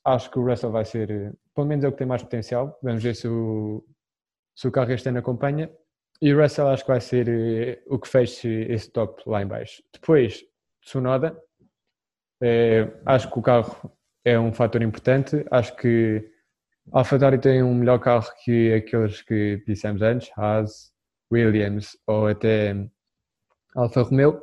[0.03, 3.03] acho que o Russell vai ser, pelo menos é o que tem mais potencial, vamos
[3.03, 3.85] ver se o,
[4.55, 5.71] se o carro este ano acompanha,
[6.19, 9.47] e o Russell acho que vai ser eh, o que feche esse top lá em
[9.47, 9.83] baixo.
[9.93, 10.43] Depois,
[10.81, 11.39] Tsunoda,
[12.41, 16.35] é, acho que o carro é um fator importante, acho que
[16.91, 20.93] AlphaTauri tem um melhor carro que aqueles que dissemos antes, Haas,
[21.31, 22.73] Williams ou até
[23.75, 24.41] Alfa Romeo.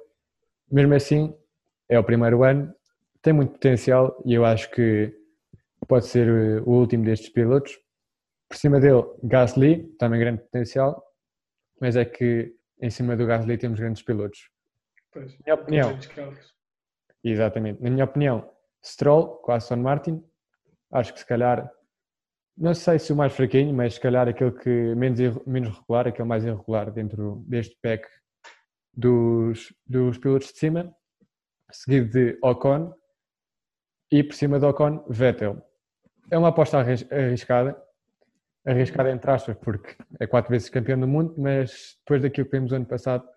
[0.70, 1.35] Mesmo assim,
[1.88, 2.74] é o primeiro ano,
[3.22, 5.14] tem muito potencial e eu acho que
[5.88, 6.28] pode ser
[6.62, 7.78] o último destes pilotos.
[8.48, 11.02] Por cima dele, Gasly, também grande potencial,
[11.80, 14.50] mas é que em cima do Gasly temos grandes pilotos.
[15.11, 15.98] Pois, na minha opinião,
[17.22, 18.50] exatamente, na minha opinião,
[18.85, 20.22] Stroll com a Aston Martin,
[20.92, 21.70] acho que se calhar
[22.57, 26.29] não sei se o mais fraquinho, mas se calhar aquele que menos, menos regular, aquele
[26.29, 28.07] mais irregular dentro deste pack
[28.93, 30.95] dos, dos pilotos de cima,
[31.71, 32.95] seguido de Ocon
[34.11, 35.61] e por cima de Ocon, Vettel.
[36.31, 37.77] É uma aposta arriscada,
[38.64, 42.73] arriscada entre aspas, porque é quatro vezes campeão do mundo, mas depois daquilo que vimos
[42.73, 43.29] ano passado,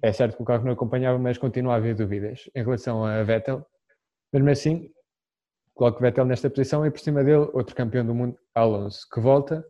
[0.00, 3.22] é certo que o carro não acompanhava, mas continua a haver dúvidas em relação a
[3.22, 3.64] Vettel.
[4.32, 4.90] Mesmo assim,
[5.74, 9.64] coloco Vettel nesta posição e por cima dele outro campeão do mundo, Alonso, que volta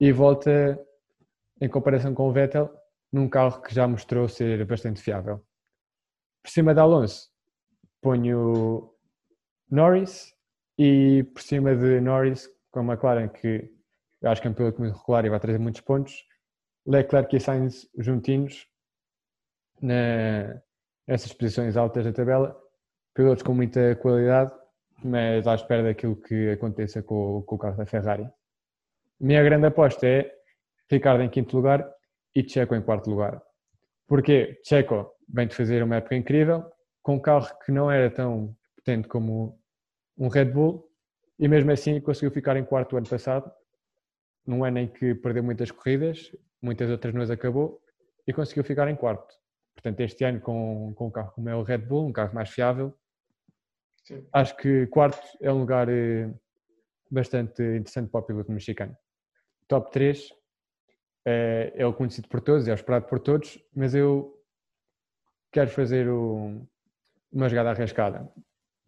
[0.00, 0.78] e volta
[1.60, 2.70] em comparação com o Vettel
[3.12, 5.42] num carro que já mostrou ser bastante fiável.
[6.42, 7.28] Por cima de Alonso
[8.00, 8.94] ponho
[9.70, 10.34] Norris
[10.78, 13.70] e por cima de Norris com a McLaren que
[14.20, 16.24] eu acho que é um piloto muito regular e vai trazer muitos pontos
[16.86, 18.66] Leclerc e Sainz juntinhos
[19.80, 20.60] na,
[21.06, 22.56] nessas posições altas da tabela
[23.14, 24.52] pilotos com muita qualidade
[25.02, 28.28] mas à espera daquilo que aconteça com, com o carro da Ferrari.
[29.20, 30.32] Minha grande aposta é
[30.90, 31.88] Ricardo em quinto lugar
[32.34, 33.42] e Checo em quarto lugar.
[34.06, 34.60] Porquê?
[34.64, 36.64] Checo vem de fazer uma época incrível,
[37.02, 39.60] com um carro que não era tão potente como
[40.16, 40.88] um Red Bull,
[41.38, 43.50] e mesmo assim conseguiu ficar em quarto ano passado,
[44.46, 47.80] num ano em que perdeu muitas corridas, muitas outras não as acabou,
[48.26, 49.34] e conseguiu ficar em quarto.
[49.74, 52.48] Portanto, este ano com, com um carro como é o Red Bull, um carro mais
[52.48, 52.96] fiável,
[54.08, 54.26] Sim.
[54.32, 56.32] Acho que quarto é um lugar eh,
[57.10, 58.96] bastante interessante para o piloto mexicano.
[59.68, 60.32] Top 3
[61.26, 64.34] é, é o conhecido por todos, é o esperado por todos, mas eu
[65.52, 66.66] quero fazer o,
[67.30, 68.26] uma jogada arriscada.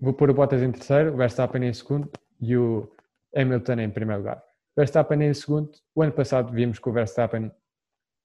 [0.01, 2.91] Vou pôr o Bottas em terceiro, o Verstappen em segundo e o
[3.37, 4.43] Hamilton em primeiro lugar.
[4.75, 5.71] Verstappen em segundo.
[5.95, 7.53] O ano passado vimos que o Verstappen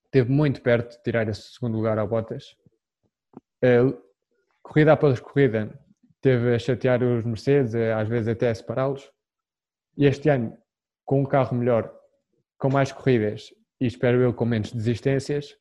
[0.06, 2.56] esteve muito perto de tirar esse segundo lugar ao Bottas.
[3.62, 4.02] Uh,
[4.64, 5.78] corrida após corrida,
[6.26, 9.12] teve a chatear os Mercedes, às vezes até a separá-los.
[9.96, 10.58] E este ano,
[11.06, 11.94] com um carro melhor,
[12.58, 15.56] com mais corridas e espero eu com menos desistências,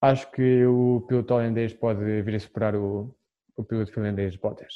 [0.00, 3.12] acho que o piloto holandês pode vir a superar o,
[3.56, 4.72] o piloto finlandês Bottas.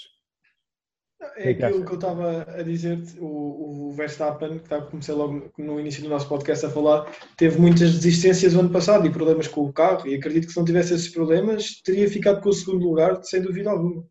[1.37, 5.79] É aquilo que eu estava a dizer, o, o Verstappen, que estava, comecei logo no
[5.79, 9.61] início do nosso podcast a falar, teve muitas desistências no ano passado e problemas com
[9.61, 12.85] o carro, e acredito que se não tivesse esses problemas, teria ficado com o segundo
[12.85, 14.05] lugar, sem dúvida alguma.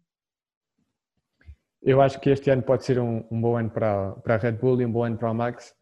[1.86, 4.54] Eu acho que este ano pode ser um, um bom ano para, para a Red
[4.54, 5.76] Bull e um bom ano para a Max,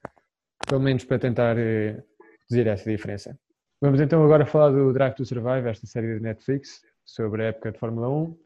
[0.67, 2.03] pelo menos para tentar eh,
[2.41, 3.39] reduzir essa diferença.
[3.79, 7.71] Vamos então agora falar do Drive to Survive, esta série de Netflix, sobre a época
[7.71, 8.37] de Fórmula 1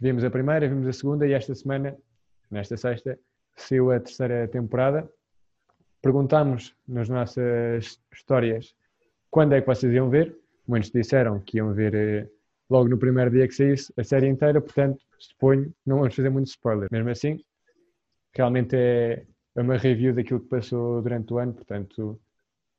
[0.00, 1.94] Vimos a primeira, vimos a segunda e esta semana,
[2.50, 3.18] nesta sexta,
[3.54, 5.06] saiu a terceira temporada.
[6.00, 8.74] Perguntámos nas nossas histórias
[9.30, 10.34] quando é que vocês iam ver.
[10.66, 12.28] Muitos disseram que iam ver eh,
[12.70, 16.48] logo no primeiro dia que saísse a série inteira, portanto, suponho, não vamos fazer muito
[16.48, 16.88] spoiler.
[16.90, 17.38] Mesmo assim,
[18.34, 19.24] realmente é
[19.56, 22.20] uma review daquilo que passou durante o ano, portanto,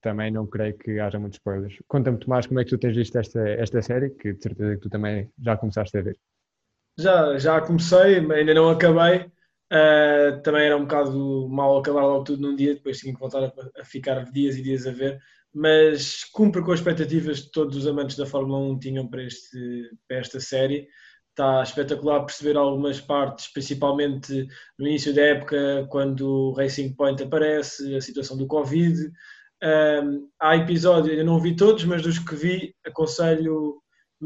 [0.01, 1.77] também não creio que haja muitos spoilers.
[1.87, 4.81] Conta-me, Tomás, como é que tu tens visto esta, esta série, que de certeza que
[4.81, 6.17] tu também já começaste a ver.
[6.99, 9.31] Já, já comecei, ainda não acabei.
[9.71, 13.43] Uh, também era um bocado mal acabar logo tudo num dia, depois tinha que voltar
[13.43, 15.19] a, a, ficar dias e dias a ver.
[15.51, 19.89] Mas cumpre com as expectativas que todos os amantes da Fórmula 1 tinham para, este,
[20.07, 20.87] para esta série.
[21.33, 27.95] Está espetacular perceber algumas partes, principalmente no início da época, quando o Racing Point aparece,
[27.95, 29.11] a situação do Covid.
[29.63, 33.81] Um, há episódios, ainda não vi todos, mas dos que vi, aconselho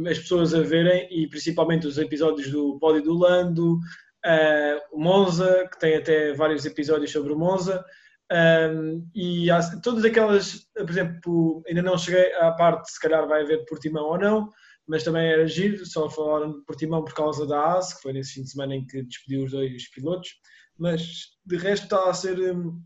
[0.06, 5.66] as pessoas a verem, e principalmente os episódios do Pódio do Lando, uh, o Monza,
[5.72, 7.86] que tem até vários episódios sobre o Monza,
[8.30, 13.44] um, e há, todas aquelas, por exemplo, ainda não cheguei à parte se calhar vai
[13.44, 14.50] haver Portimão ou não,
[14.88, 18.34] mas também era giro, só falaram de Portimão por causa da AS, que foi nesse
[18.34, 20.30] fim de semana em que despediu os dois pilotos,
[20.78, 21.02] mas
[21.46, 22.82] de resto está a ser um,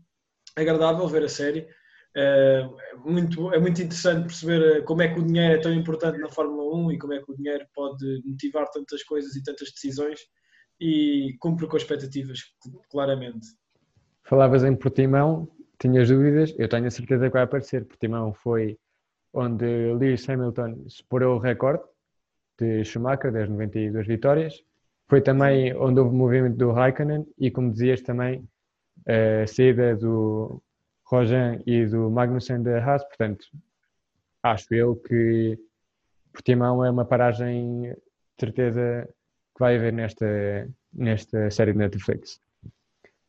[0.56, 1.66] agradável ver a série.
[2.14, 2.68] É
[3.06, 6.28] muito, é muito interessante perceber eh, como é que o dinheiro é tão importante na
[6.28, 10.20] Fórmula 1 e como é que o dinheiro pode motivar tantas coisas e tantas decisões
[10.78, 12.40] e cumpre com as expectativas,
[12.90, 13.46] claramente.
[14.24, 17.86] Falavas em Portimão, tinhas dúvidas, eu tenho a certeza que vai aparecer.
[17.86, 18.76] Portimão foi
[19.32, 21.82] onde Lewis Hamilton superou o recorde
[22.58, 24.54] de Schumacher, das 92 vitórias.
[25.08, 28.48] Foi também onde houve o movimento do Raikkonen e, como dizias também,
[29.06, 30.62] a saída do
[31.04, 33.46] Rojan e do Magnussen da Haas, portanto,
[34.42, 35.58] acho eu que
[36.32, 37.96] Portimão é uma paragem de
[38.40, 39.06] certeza
[39.54, 40.26] que vai haver nesta,
[40.92, 42.40] nesta série de Netflix.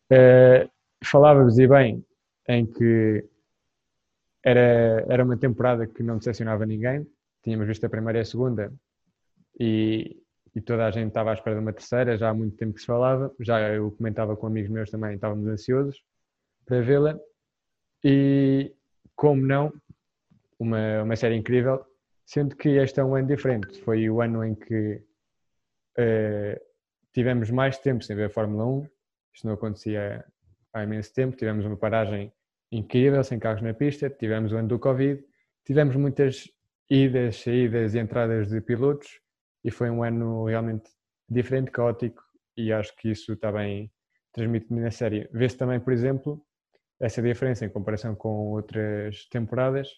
[0.09, 0.71] Uh,
[1.03, 2.05] Falávamos e bem
[2.47, 3.25] em que
[4.41, 7.05] era, era uma temporada que não decepcionava ninguém,
[7.43, 8.71] tínhamos visto a primeira e a segunda
[9.59, 10.21] e,
[10.55, 12.81] e toda a gente estava à espera de uma terceira, já há muito tempo que
[12.81, 16.03] se falava, já eu comentava com amigos meus também, estávamos ansiosos
[16.65, 17.19] para vê-la.
[18.03, 18.73] E,
[19.15, 19.73] como não,
[20.59, 21.85] uma, uma série incrível,
[22.25, 23.79] sendo que este é um ano diferente.
[23.81, 25.01] Foi o ano em que
[25.97, 26.59] uh,
[27.13, 28.89] tivemos mais tempo sem ver a Fórmula 1,
[29.33, 30.25] isto não acontecia
[30.73, 31.35] há imenso tempo.
[31.35, 32.31] Tivemos uma paragem
[32.71, 35.23] incrível, sem carros na pista, tivemos o ano do Covid,
[35.65, 36.49] tivemos muitas
[36.89, 39.22] idas, saídas e entradas de pilotos
[39.63, 40.89] e foi um ano realmente
[41.29, 42.21] diferente, caótico
[42.55, 43.91] e acho que isso está bem
[44.31, 45.29] transmitido na série.
[45.31, 46.45] Vê-se também, por exemplo,
[46.99, 49.89] essa diferença em comparação com outras temporadas,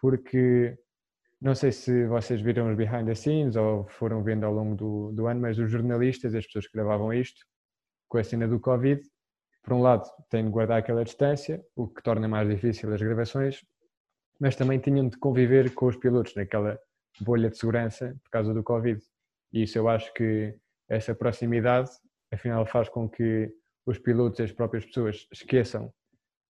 [0.00, 0.78] porque
[1.40, 5.12] não sei se vocês viram os behind the scenes ou foram vendo ao longo do,
[5.12, 7.44] do ano, mas os jornalistas, as pessoas que gravavam isto,
[8.08, 9.00] com a cena do Covid,
[9.62, 13.64] por um lado, têm de guardar aquela distância, o que torna mais difícil as gravações,
[14.38, 16.78] mas também tinham de conviver com os pilotos naquela
[17.20, 19.00] bolha de segurança por causa do Covid.
[19.52, 20.54] E isso eu acho que
[20.88, 21.90] essa proximidade,
[22.32, 23.52] afinal, faz com que
[23.86, 25.92] os pilotos e as próprias pessoas esqueçam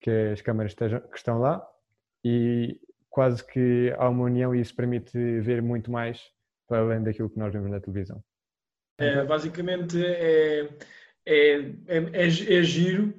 [0.01, 1.67] que as câmaras estejam, que estão lá
[2.25, 6.21] e quase que há uma união e isso permite ver muito mais
[6.69, 8.23] para além daquilo que nós vemos na televisão.
[8.99, 10.69] É, basicamente é,
[11.27, 13.14] é, é, é, é giro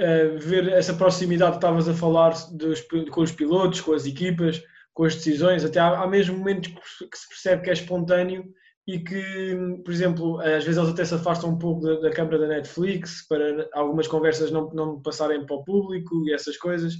[0.00, 4.62] uh, ver essa proximidade que estavas a falar dos, com os pilotos, com as equipas,
[4.94, 8.44] com as decisões, até há, há mesmo momentos que se percebe que é espontâneo
[8.86, 12.38] e que, por exemplo, às vezes eles até se afastam um pouco da, da câmara
[12.38, 16.94] da Netflix para algumas conversas não, não passarem para o público e essas coisas.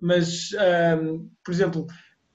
[0.00, 0.50] Mas,
[1.02, 1.86] um, por exemplo,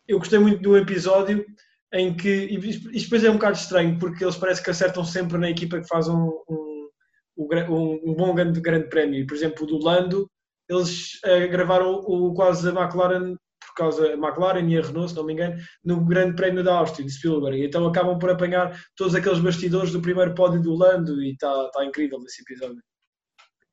[0.07, 1.45] eu gostei muito do episódio
[1.93, 2.57] em que, e
[2.99, 6.07] depois é um bocado estranho, porque eles parece que acertam sempre na equipa que faz
[6.07, 6.89] um, um,
[7.37, 9.25] um, bom grande, grande prémio.
[9.25, 10.29] Por exemplo, o do Lando,
[10.69, 13.35] eles uh, gravaram o, quase a McLaren
[13.69, 16.75] por causa da McLaren e a Renault, se não me engano, no Grande Prémio da
[16.75, 17.63] Áustria, de Spielberg.
[17.63, 21.85] Então acabam por apanhar todos aqueles bastidores do primeiro pódio do Lando e está tá
[21.85, 22.81] incrível esse episódio.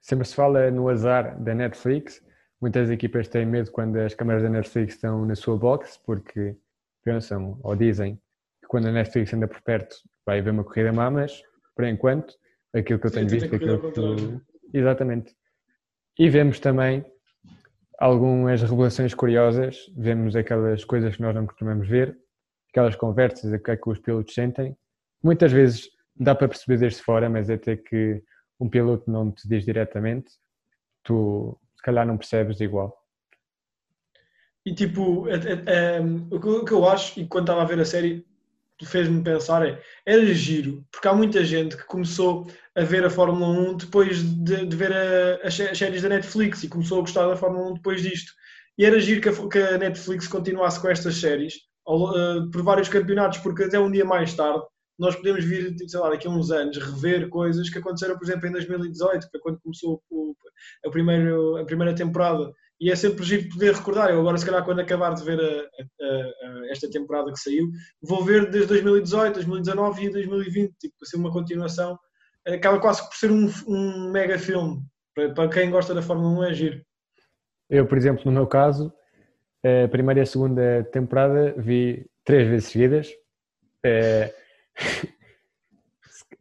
[0.00, 2.22] Sempre se fala no azar da Netflix.
[2.60, 6.56] Muitas equipas têm medo quando as câmaras da Netflix estão na sua box, porque
[7.04, 8.16] pensam ou dizem
[8.60, 11.42] que quando a Netflix anda por perto vai haver uma corrida má, mas
[11.74, 12.34] por enquanto,
[12.74, 15.36] aquilo que eu tenho Sim, visto, aquilo que Exatamente.
[16.18, 17.04] E vemos também
[17.98, 22.18] algumas revelações curiosas, vemos aquelas coisas que nós não costumamos ver,
[22.70, 24.76] aquelas conversas, o que é que os pilotos sentem.
[25.22, 28.22] Muitas vezes dá para perceber desde fora, mas até que
[28.60, 30.32] um piloto não te diz diretamente,
[31.02, 32.96] tu se calhar não percebes igual.
[34.64, 37.84] E tipo, é, é, é, o que eu acho, e quando estava a ver a
[37.84, 38.26] série,
[38.84, 43.46] fez-me pensar é, era giro, porque há muita gente que começou a ver a Fórmula
[43.70, 44.92] 1 depois de, de ver
[45.42, 48.32] as séries da Netflix e começou a gostar da Fórmula 1 depois disto.
[48.76, 51.54] E era giro que a, que a Netflix continuasse com estas séries
[51.88, 54.62] uh, por vários campeonatos, porque até um dia mais tarde
[54.98, 58.46] nós podemos vir, sei lá, daqui a uns anos, rever coisas que aconteceram, por exemplo,
[58.46, 60.34] em 2018, que foi quando começou o,
[60.84, 64.10] a, primeiro, a primeira temporada e é sempre giro poder recordar.
[64.10, 67.68] Eu agora, se calhar, quando acabar de ver a, a, a, esta temporada que saiu,
[68.02, 71.98] vou ver desde 2018, 2019 e 2020, tipo, ser uma continuação.
[72.46, 74.82] Acaba quase por ser um, um mega filme.
[75.14, 76.82] Para, para quem gosta da Fórmula 1 é giro.
[77.68, 78.92] Eu, por exemplo, no meu caso,
[79.64, 83.10] a primeira e a segunda temporada vi três vezes seguidas.
[83.84, 84.32] É...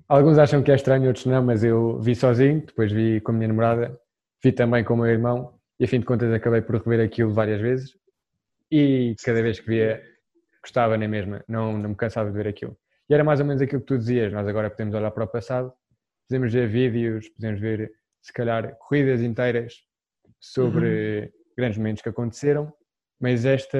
[0.07, 3.35] Alguns acham que é estranho, outros não, mas eu vi sozinho, depois vi com a
[3.35, 3.99] minha namorada,
[4.43, 7.33] vi também com o meu irmão e a fim de contas acabei por rever aquilo
[7.33, 7.97] várias vezes
[8.71, 10.01] e cada vez que via
[10.61, 12.75] gostava nem mesma, não, não me cansava de ver aquilo.
[13.07, 15.27] E era mais ou menos aquilo que tu dizias, nós agora podemos olhar para o
[15.27, 15.71] passado,
[16.27, 19.83] podemos ver vídeos, podemos ver se calhar corridas inteiras
[20.39, 21.31] sobre uhum.
[21.55, 22.73] grandes momentos que aconteceram,
[23.19, 23.77] mas esta,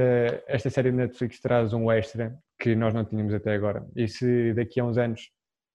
[0.48, 3.86] esta série de Netflix traz um extra que nós não tínhamos até agora.
[3.96, 5.32] E se daqui a uns anos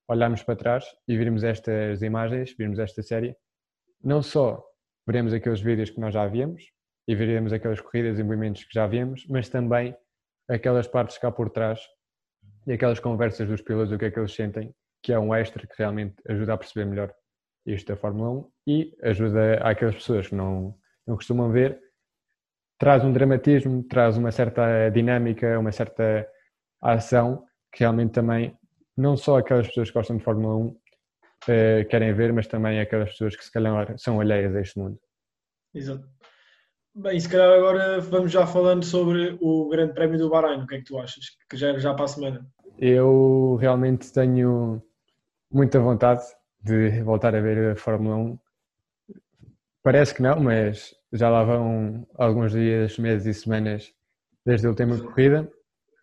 [0.07, 3.35] olharmos para trás e virmos estas imagens, virmos esta série,
[4.03, 4.63] não só
[5.11, 6.71] veremos aqueles vídeos que nós já víamos
[7.05, 9.93] e veremos aquelas corridas e movimentos que já víamos, mas também
[10.49, 11.81] aquelas partes cá por trás
[12.65, 15.67] e aquelas conversas dos pilotos, o que é que eles sentem, que é um extra
[15.67, 17.13] que realmente ajuda a perceber melhor
[17.65, 20.73] isto da Fórmula 1 e ajuda aquelas pessoas que não,
[21.05, 21.77] não costumam ver,
[22.79, 26.25] traz um dramatismo, traz uma certa dinâmica, uma certa
[26.81, 28.57] ação que realmente também,
[28.95, 30.80] não só aquelas pessoas que gostam de Fórmula 1
[31.49, 34.99] uh, querem ver, mas também aquelas pessoas que se calhar são alheias a este mundo.
[35.73, 36.07] Exato.
[36.93, 40.61] Bem, se calhar agora vamos já falando sobre o Grande Prémio do Bahrein.
[40.61, 41.23] O que é que tu achas?
[41.49, 42.45] Que já, já para a semana.
[42.77, 44.81] Eu realmente tenho
[45.49, 46.21] muita vontade
[46.61, 48.39] de voltar a ver a Fórmula 1.
[49.83, 53.93] Parece que não, mas já lá vão alguns dias, meses e semanas
[54.45, 55.51] desde tema de corrida.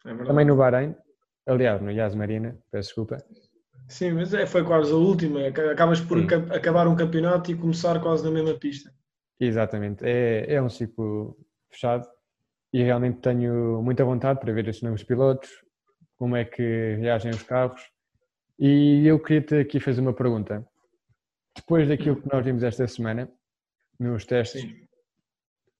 [0.06, 0.94] É Também no Bahrein,
[1.46, 3.18] aliás, no Yas Marina, peço desculpa.
[3.88, 5.40] Sim, mas é, foi quase a última.
[5.48, 6.18] Acabas por
[6.52, 8.92] acabar um campeonato e começar quase na mesma pista.
[9.40, 10.04] Exatamente.
[10.04, 11.36] É, é um ciclo
[11.70, 12.06] fechado
[12.72, 15.48] e realmente tenho muita vontade para ver estes novos pilotos,
[16.16, 17.80] como é que reagem os carros.
[18.58, 20.66] E eu queria-te aqui fazer uma pergunta.
[21.56, 23.28] Depois daquilo que nós vimos esta semana,
[23.98, 24.86] nos testes, Sim.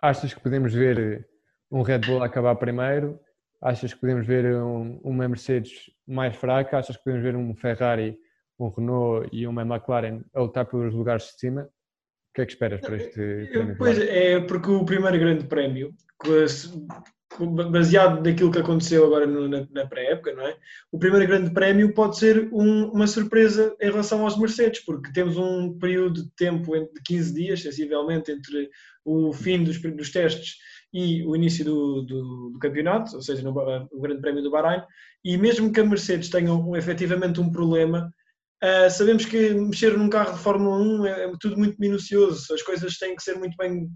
[0.01, 1.29] achas que podemos ver
[1.71, 3.21] um Red Bull acabar primeiro
[3.61, 6.79] Achas que podemos ver um, uma Mercedes mais fraca?
[6.79, 8.17] Achas que podemos ver um Ferrari,
[8.59, 11.63] um Renault e uma McLaren a lutar pelos lugares de cima?
[11.63, 13.77] O que é que esperas para este prémio?
[13.77, 15.93] Pois é, porque o primeiro grande prémio,
[17.71, 20.57] baseado naquilo que aconteceu agora na, na pré-época, não é?
[20.93, 25.37] O primeiro grande prémio pode ser um, uma surpresa em relação aos Mercedes, porque temos
[25.37, 28.71] um período de tempo de 15 dias, sensivelmente, entre
[29.05, 30.57] o fim dos, dos testes
[30.93, 33.51] e o início do, do, do campeonato, ou seja, no,
[33.93, 34.83] o Grande Prémio do Bahrein,
[35.25, 38.11] e mesmo que a Mercedes tenha um, efetivamente um problema,
[38.63, 42.63] uh, sabemos que mexer num carro de Fórmula 1 é, é, tudo muito minucioso, as
[42.63, 43.89] coisas têm que ser muito bem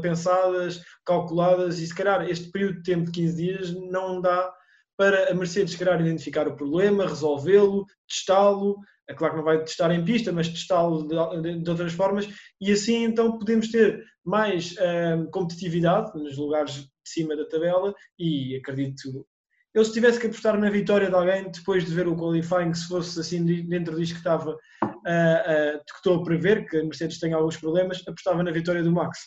[0.00, 4.52] pensadas, calculadas, e se calhar este período de tempo de 15 dias não dá
[4.96, 8.76] para a Mercedes, se calhar, identificar o problema, resolvê-lo, testá-lo,
[9.10, 12.28] é claro que não vai testar em pista, mas testá-lo de, de, outras formas,
[12.60, 18.56] e assim então podemos ter mais um, competitividade nos lugares de cima da tabela e
[18.56, 19.26] acredito.
[19.74, 22.86] Eu, se tivesse que apostar na vitória de alguém depois de ver o qualifying, se
[22.86, 27.18] fosse assim dentro disto que estava, uh, uh, que estou a prever, que a Mercedes
[27.18, 29.18] tem alguns problemas, apostava na vitória do Max.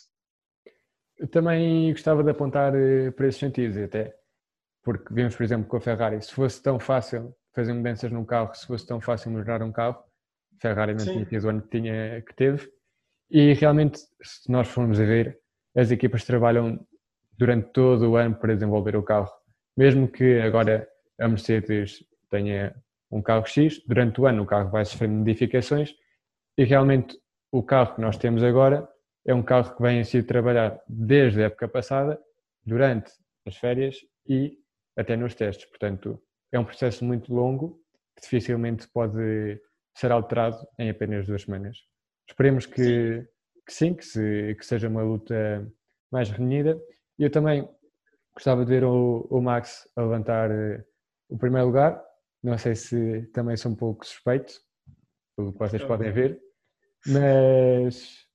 [1.18, 4.14] Eu também gostava de apontar eh, para esses sentidos, até
[4.82, 8.54] porque vimos, por exemplo, com a Ferrari, se fosse tão fácil fazer mudanças num carro
[8.54, 10.02] se fosse tão fácil melhorar um carro.
[10.60, 12.70] Ferrari não tinha tido o ano que, tinha, que teve.
[13.30, 15.38] E realmente, se nós formos a ver,
[15.76, 16.86] as equipas trabalham
[17.36, 19.30] durante todo o ano para desenvolver o carro.
[19.76, 20.88] Mesmo que agora
[21.18, 22.74] a Mercedes tenha
[23.10, 25.94] um carro X, durante o ano o carro vai sofrer modificações
[26.56, 27.16] e realmente
[27.50, 28.88] o carro que nós temos agora
[29.26, 32.20] é um carro que vem a ser trabalhado desde a época passada,
[32.64, 33.10] durante
[33.46, 33.96] as férias
[34.26, 34.58] e
[34.96, 35.66] até nos testes.
[35.66, 36.20] Portanto,
[36.56, 37.80] é um processo muito longo
[38.16, 39.60] que dificilmente pode
[39.94, 41.78] ser alterado em apenas duas semanas.
[42.28, 43.26] Esperemos que sim,
[43.66, 45.70] que, sim, que, se, que seja uma luta
[46.10, 46.80] mais renhida.
[47.18, 47.68] Eu também
[48.34, 50.84] gostava de ver o, o Max a levantar eh,
[51.28, 52.02] o primeiro lugar.
[52.42, 54.54] Não sei se também sou um pouco suspeito,
[55.36, 56.40] pelo que vocês podem ver,
[57.06, 58.26] mas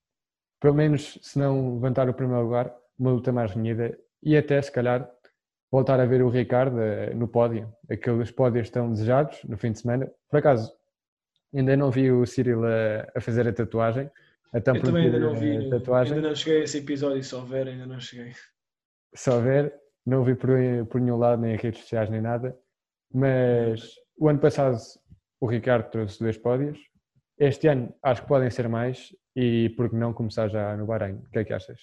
[0.59, 4.71] pelo menos se não levantar o primeiro lugar, uma luta mais renhida e até se
[4.71, 5.09] calhar
[5.71, 7.71] voltar a ver o Ricardo eh, no pódio.
[7.89, 10.11] Aqueles pódios estão desejados no fim de semana.
[10.29, 10.71] Por acaso,
[11.53, 14.09] ainda não vi o Cyril a, a fazer a tatuagem.
[14.53, 16.15] Eu também ainda não vi, tatuagem.
[16.15, 18.33] ainda não cheguei a esse episódio, se houver, ainda não cheguei.
[19.13, 19.73] Se houver,
[20.05, 20.49] não vi por,
[20.89, 22.57] por nenhum lado, nem em redes sociais, nem nada.
[23.13, 24.77] Mas o ano passado
[25.39, 26.79] o Ricardo trouxe dois pódios.
[27.37, 31.15] Este ano acho que podem ser mais e por que não começar já no Bahrein?
[31.15, 31.79] O que é que achas?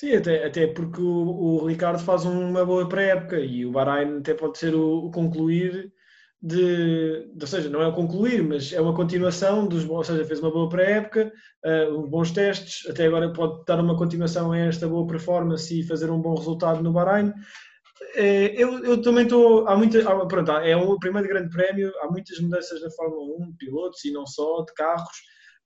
[0.00, 4.32] Sim, até, até porque o, o Ricardo faz uma boa pré-época e o Bahrein até
[4.32, 5.92] pode ser o, o concluir
[6.40, 10.40] de, ou seja, não é o concluir, mas é uma continuação dos ou seja, fez
[10.40, 11.30] uma boa pré-época,
[11.66, 16.10] uh, bons testes, até agora pode dar uma continuação a esta boa performance e fazer
[16.10, 17.34] um bom resultado no Bahrein.
[18.14, 19.68] É, eu, eu, também estou.
[19.68, 23.54] Há muita, há, pronto, é o primeiro grande prémio, há muitas mudanças na Fórmula 1,
[23.58, 25.18] pilotos e não só, de carros,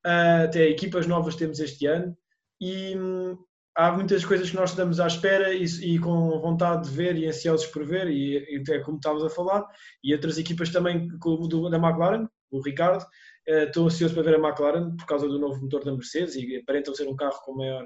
[0.05, 2.16] uh, até equipas novas temos este ano.
[2.61, 3.39] E hum,
[3.74, 7.26] há muitas coisas que nós estamos à espera e, e, com vontade de ver e
[7.26, 9.66] ansiosos por ver, e, e até como estávamos a falar,
[10.02, 14.36] e outras equipas também, como do, da McLaren, o Ricardo, uh, estou ansioso para ver
[14.36, 17.56] a McLaren por causa do novo motor da Mercedes e aparentam ser um carro com
[17.56, 17.84] maior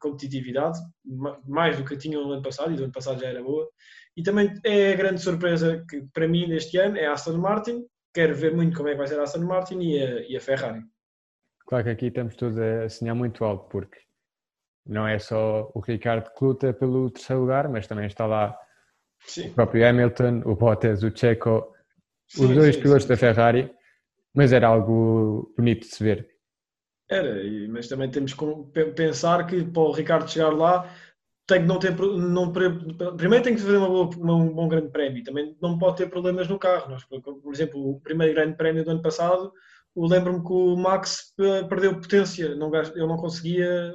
[0.00, 0.78] competitividade,
[1.46, 3.68] mais do que tinham no ano passado, e do ano passado já era boa.
[4.16, 7.84] E também é a grande surpresa que para mim neste ano é a Aston Martin.
[8.14, 10.40] Quero ver muito como é que vai ser a Aston Martin e a, e a
[10.40, 10.82] Ferrari.
[11.66, 13.98] Claro que aqui estamos todos a sonhar muito alto, porque
[14.86, 18.56] não é só o Ricardo que luta pelo terceiro lugar, mas também está lá
[19.20, 19.48] sim.
[19.50, 21.72] o próprio Hamilton, o Bottas, o Checo,
[22.28, 23.72] sim, os dois sim, pilotos da Ferrari,
[24.34, 26.28] mas era algo bonito de se ver.
[27.08, 27.34] Era,
[27.68, 28.44] mas também temos que
[28.96, 30.90] pensar que para o Ricardo chegar lá
[31.46, 34.90] tem que não ter não, primeiro tem que fazer uma boa, uma, um bom grande
[34.90, 36.90] prémio, também não pode ter problemas no carro.
[36.90, 39.52] Nós, por exemplo, o primeiro grande prémio do ano passado,
[39.96, 41.34] lembro-me que o Max
[41.68, 43.94] perdeu potência, não, ele não conseguia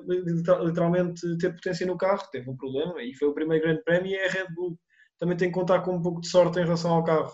[0.64, 4.16] literalmente ter potência no carro, teve um problema e foi o primeiro grande prémio e
[4.16, 4.78] é a Red Bull.
[5.20, 7.32] Também tem que contar com um pouco de sorte em relação ao carro.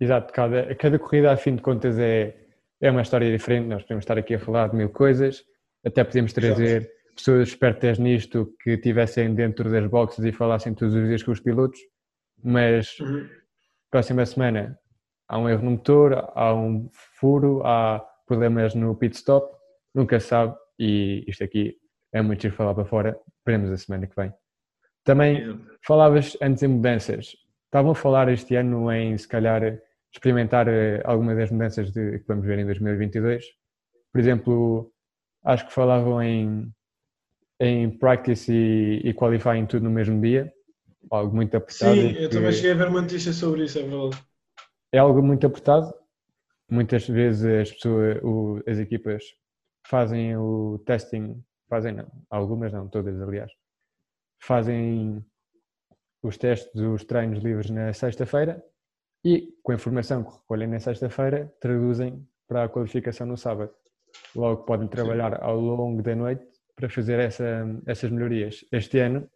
[0.00, 2.36] Exato, cada, cada corrida, a fim de contas, é,
[2.80, 3.66] é uma história diferente.
[3.66, 5.42] Nós podemos estar aqui a falar de mil coisas,
[5.84, 6.94] até podemos trazer Exato.
[7.16, 11.40] pessoas espertas nisto que estivessem dentro das boxes e falassem todos os dias com os
[11.40, 11.80] pilotos,
[12.44, 13.28] mas uhum.
[13.90, 14.78] próxima semana
[15.28, 19.54] há um erro no motor, há um furo, há problemas no pit stop,
[19.94, 21.76] nunca se sabe e isto aqui
[22.12, 24.32] é muito giro falar para fora, veremos a semana que vem.
[25.04, 29.78] Também falavas antes em mudanças, estavam a falar este ano em se calhar
[30.12, 33.44] experimentar eh, algumas das mudanças de, que vamos ver em 2022.
[34.12, 34.92] Por exemplo,
[35.44, 36.72] acho que falavam em,
[37.60, 40.52] em practice e, e qualifying tudo no mesmo dia,
[41.10, 41.94] algo muito apertado.
[41.94, 44.16] Sim, eu também cheguei a ver uma notícia sobre isso, é verdade.
[44.92, 45.92] É algo muito apertado.
[46.68, 49.24] Muitas vezes as pessoas, o, as equipas
[49.86, 53.52] fazem o testing, fazem não, algumas não, todas aliás,
[54.42, 55.24] fazem
[56.22, 58.62] os testes, os treinos livres na sexta-feira
[59.24, 63.72] e, com a informação que recolhem na sexta-feira, traduzem para a qualificação no sábado.
[64.34, 68.64] Logo podem trabalhar ao longo da noite para fazer essa, essas melhorias.
[68.72, 69.28] Este ano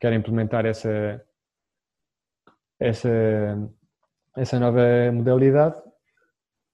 [0.00, 1.24] quero implementar essa,
[2.78, 3.08] essa,
[4.36, 4.80] essa nova
[5.12, 5.76] modalidade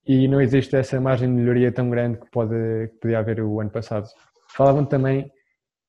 [0.07, 3.61] e não existe essa margem de melhoria tão grande que, pode, que podia haver o
[3.61, 4.09] ano passado.
[4.51, 5.31] Falavam também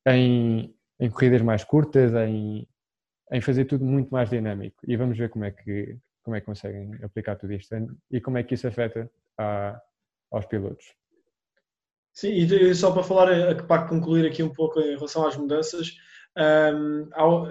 [0.06, 2.66] em, em corridas mais curtas, em,
[3.32, 6.46] em fazer tudo muito mais dinâmico e vamos ver como é que como é que
[6.46, 7.76] conseguem aplicar tudo isto
[8.10, 9.78] e como é que isso afeta a,
[10.32, 10.86] aos pilotos.
[12.14, 15.94] Sim, e só para falar, para concluir aqui um pouco em relação às mudanças,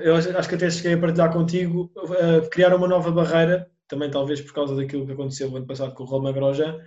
[0.01, 4.41] eu acho que até cheguei a partilhar contigo, uh, criar uma nova barreira, também talvez
[4.41, 6.79] por causa daquilo que aconteceu no ano passado com o Roma Grosjean,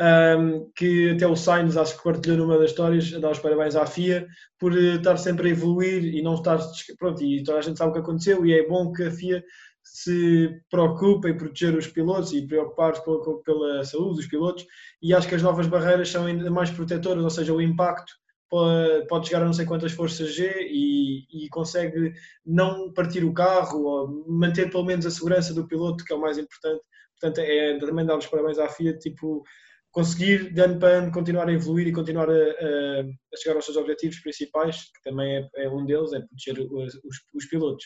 [0.00, 3.86] um, que até o Sainz acho que partilhou numa das histórias, dar os parabéns à
[3.86, 4.26] FIA
[4.58, 6.58] por eh, estar sempre a evoluir e não estar,
[6.98, 9.44] pronto, e toda a gente sabe o que aconteceu e é bom que a FIA
[9.82, 14.66] se preocupa em proteger os pilotos e preocupar-se pela, pela, saúde dos pilotos
[15.02, 18.14] e acho que as novas barreiras são ainda mais protetoras, ou seja, o impacto
[18.50, 22.12] pode chegar a não sei quantas forças G e, e, consegue
[22.44, 26.20] não partir o carro ou manter pelo menos a segurança do piloto, que é o
[26.20, 26.82] mais importante.
[27.18, 29.42] Portanto, é também dar os parabéns à FIA, tipo,
[29.90, 33.64] conseguir, de ano para ano, continuar a evoluir e continuar a, a, a chegar aos
[33.64, 37.84] seus objetivos principais, que também é, é um deles, é proteger os, os, os, pilotos.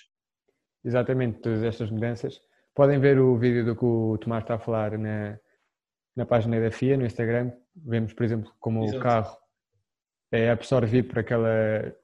[0.85, 2.41] Exatamente, todas estas mudanças.
[2.75, 5.39] Podem ver o vídeo do que o Tomás está a falar na,
[6.17, 7.53] na página da FIA, no Instagram.
[7.77, 8.99] Vemos, por exemplo, como Exato.
[8.99, 9.37] o carro
[10.31, 11.95] é absorvido por aquela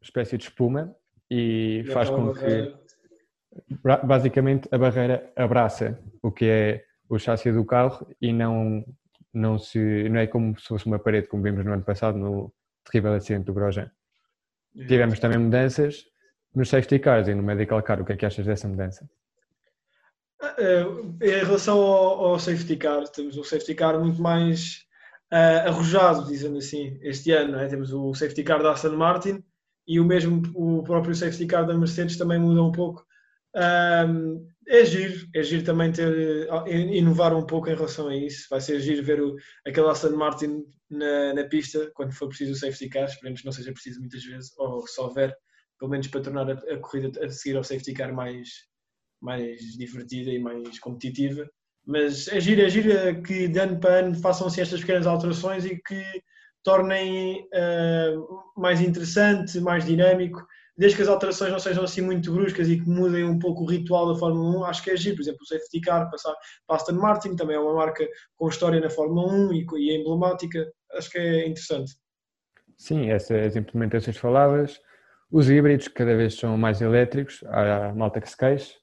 [0.00, 0.94] espécie de espuma
[1.30, 2.74] e, e faz com que
[4.04, 8.84] basicamente a barreira abraça o que é o chassi do carro e não
[9.32, 12.52] não se não é como se fosse uma parede como vimos no ano passado no
[12.84, 13.90] terrível acidente do Grosjean.
[14.74, 16.04] Tivemos também mudanças
[16.54, 18.00] nos safety cars e no medical car.
[18.00, 19.08] O que é que achas dessa mudança?
[20.58, 20.84] Eh,
[21.22, 24.85] em relação ao, ao safety car, temos o safety car muito mais
[25.32, 27.58] uh, arrojado, dizendo assim, este ano.
[27.58, 27.68] É?
[27.68, 29.42] Temos o safety car da Aston Martin
[29.86, 33.04] e o mesmo o próprio safety car da Mercedes também muda um pouco.
[33.56, 38.46] Um, é giro, é giro também ter, inovar um pouco em relação a isso.
[38.50, 42.56] Vai ser giro ver o, aquele Aston Martin na, na pista quando for preciso o
[42.56, 43.04] safety car.
[43.04, 45.34] Esperemos que não seja preciso muitas vezes, ou só houver,
[45.78, 48.48] pelo menos para tornar a, a corrida a seguir ao safety car mais,
[49.20, 51.48] mais divertida e mais competitiva.
[51.86, 55.76] Mas é giro, é giro que de ano para ano façam-se estas pequenas alterações e
[55.76, 56.02] que
[56.64, 60.44] tornem uh, mais interessante, mais dinâmico,
[60.76, 63.66] desde que as alterações não sejam assim muito bruscas e que mudem um pouco o
[63.66, 65.16] ritual da Fórmula 1, acho que é giro.
[65.16, 66.34] Por exemplo, o safety car passar
[66.66, 68.06] para Aston Martin, também é uma marca
[68.36, 71.92] com história na Fórmula 1 e, e é emblemática, acho que é interessante.
[72.76, 74.80] Sim, essas implementações falavas,
[75.30, 78.74] os híbridos cada vez são mais elétricos, há malta que se queixa,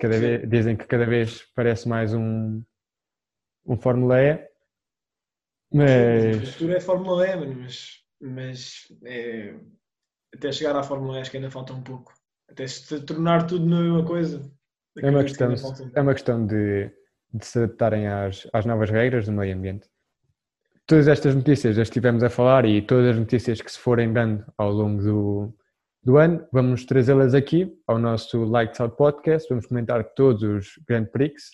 [0.00, 2.62] Cada vez, dizem que cada vez parece mais um,
[3.66, 4.48] um Fórmula E.
[5.72, 6.38] Mas.
[6.38, 8.72] A futuro é Fórmula E, mas, mas
[9.04, 9.54] é,
[10.34, 12.14] até chegar à Fórmula E acho que ainda falta um pouco.
[12.48, 14.50] Até se tornar tudo na mesma coisa.
[14.98, 16.90] É uma questão, um é uma questão de,
[17.34, 19.86] de se adaptarem às, às novas regras do meio ambiente.
[20.86, 24.44] Todas estas notícias já estivemos a falar e todas as notícias que se forem dando
[24.58, 25.54] ao longo do,
[26.02, 26.46] do ano.
[26.52, 29.48] Vamos trazê-las aqui ao nosso Lights Out Podcast.
[29.48, 31.50] Vamos comentar todos os Grand Prix.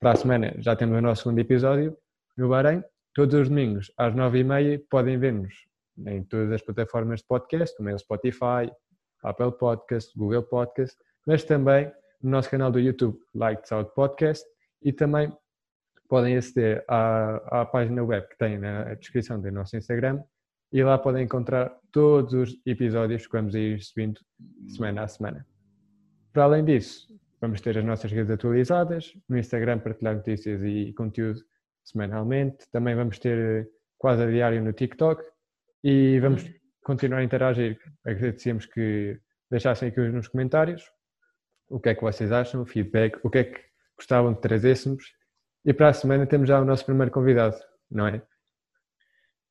[0.00, 1.96] Para a semana já temos o nosso segundo episódio
[2.36, 2.82] no Bahrein.
[3.14, 5.54] Todos os domingos às nove e meia podem ver-nos
[6.06, 8.70] em todas as plataformas de podcast, como é o Spotify,
[9.22, 11.90] Apple Podcast, Google Podcast, mas também
[12.22, 14.44] no nosso canal do YouTube Lights Out Podcast
[14.82, 15.32] e também
[16.08, 20.22] podem aceder à, à página web que tem na descrição do nosso Instagram
[20.76, 24.20] e lá podem encontrar todos os episódios que vamos ir subindo
[24.68, 25.46] semana a semana.
[26.34, 27.06] Para além disso,
[27.40, 31.40] vamos ter as nossas redes atualizadas, no Instagram partilhar notícias e conteúdo
[31.82, 35.24] semanalmente, também vamos ter quase a diário no TikTok
[35.82, 36.44] e vamos
[36.84, 37.78] continuar a interagir.
[38.04, 39.18] Agradecemos que
[39.50, 40.84] deixassem aqui nos comentários
[41.70, 43.60] o que é que vocês acham, feedback, o que é que
[43.96, 45.06] gostavam de trazêssemos
[45.64, 47.56] e para a semana temos já o nosso primeiro convidado,
[47.90, 48.20] não é?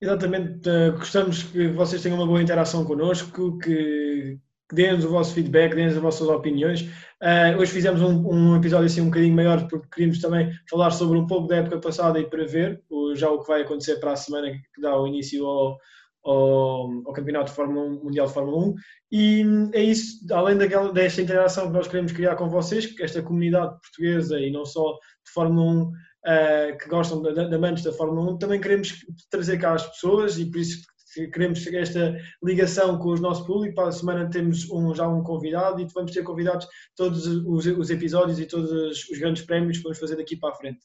[0.06, 4.38] Exatamente, uh, gostamos que vocês tenham uma boa interação connosco, que,
[4.70, 6.82] que deem-nos o vosso feedback, deem-nos as vossas opiniões.
[7.24, 11.18] Uh, hoje fizemos um, um, episódio assim um bocadinho maior porque queríamos também falar sobre
[11.18, 14.16] um pouco da época passada e prever o, já o que vai acontecer para a
[14.16, 15.76] semana que dá o início ao,
[16.24, 18.76] ao, ao, Campeonato de Fórmula 1, Mundial de Fórmula 1
[19.12, 19.43] e
[19.74, 24.39] é isso, além daquela, desta interação que nós queremos criar com vocês, esta comunidade portuguesa
[24.39, 24.84] e não só
[25.26, 25.91] de Fórmula 1
[26.26, 30.46] uh, que gostam de, de, da Fórmula 1, também queremos trazer cá as pessoas e
[30.46, 30.84] por isso
[31.32, 33.76] queremos esta ligação com o nosso público.
[33.76, 37.90] Para a semana temos um, já um convidado e vamos ter convidados todos os, os,
[37.90, 40.80] episódios e todos os grandes prémios que vamos fazer daqui para a frente.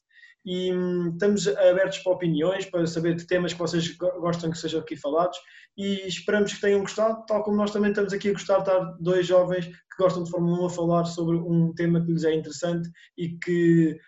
[0.45, 4.81] E hum, estamos abertos para opiniões, para saber de temas que vocês gostam que sejam
[4.81, 5.37] aqui falados
[5.77, 8.97] e esperamos que tenham gostado, tal como nós também estamos aqui a gostar de estar
[9.01, 12.35] dois jovens que gostam de Fórmula 1 a falar sobre um tema que lhes é
[12.35, 12.89] interessante
[13.19, 13.99] e que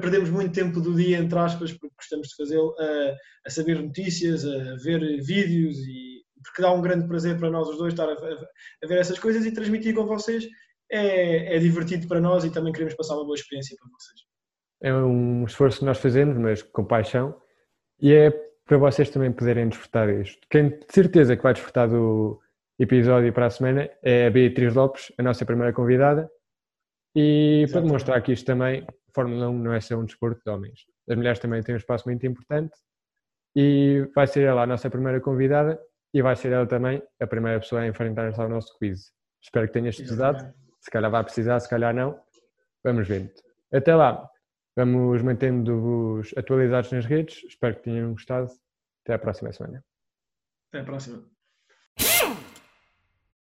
[0.00, 3.14] perdemos muito tempo do dia, entre aspas, porque gostamos de fazê-lo, a,
[3.46, 7.78] a, saber notícias, a ver vídeos, e porque dá um grande prazer para nós os
[7.78, 10.46] dois estar a, a ver essas coisas e transmitir com vocês.
[10.90, 14.20] É, é, divertido para nós e também queremos passar uma boa experiência para vocês.
[14.82, 17.34] É um esforço que nós fazemos, mas com paixão,
[17.98, 18.30] e é
[18.66, 20.46] para vocês também poderem desfrutar disto.
[20.50, 22.38] Quem de certeza que vai desfrutar do
[22.78, 26.30] episódio para a semana é a Beatriz Lopes, a nossa primeira convidada,
[27.14, 27.72] e Exatamente.
[27.72, 30.86] para demonstrar que isto também Fórmula 1 não é só um desporto de homens.
[31.08, 32.74] As mulheres também têm um espaço muito importante
[33.56, 35.80] e vai ser ela a nossa primeira convidada
[36.12, 39.12] e vai ser ela também a primeira pessoa a enfrentar-se ao nosso quiz.
[39.40, 40.52] Espero que tenhas estudado.
[40.80, 42.20] Se calhar vai precisar, se calhar não.
[42.82, 43.30] Vamos vendo.
[43.72, 44.28] Até lá.
[44.76, 47.44] Vamos mantendo-vos atualizados nas redes.
[47.44, 48.50] Espero que tenham gostado.
[49.04, 49.84] Até à próxima semana.
[50.68, 51.24] Até a próxima.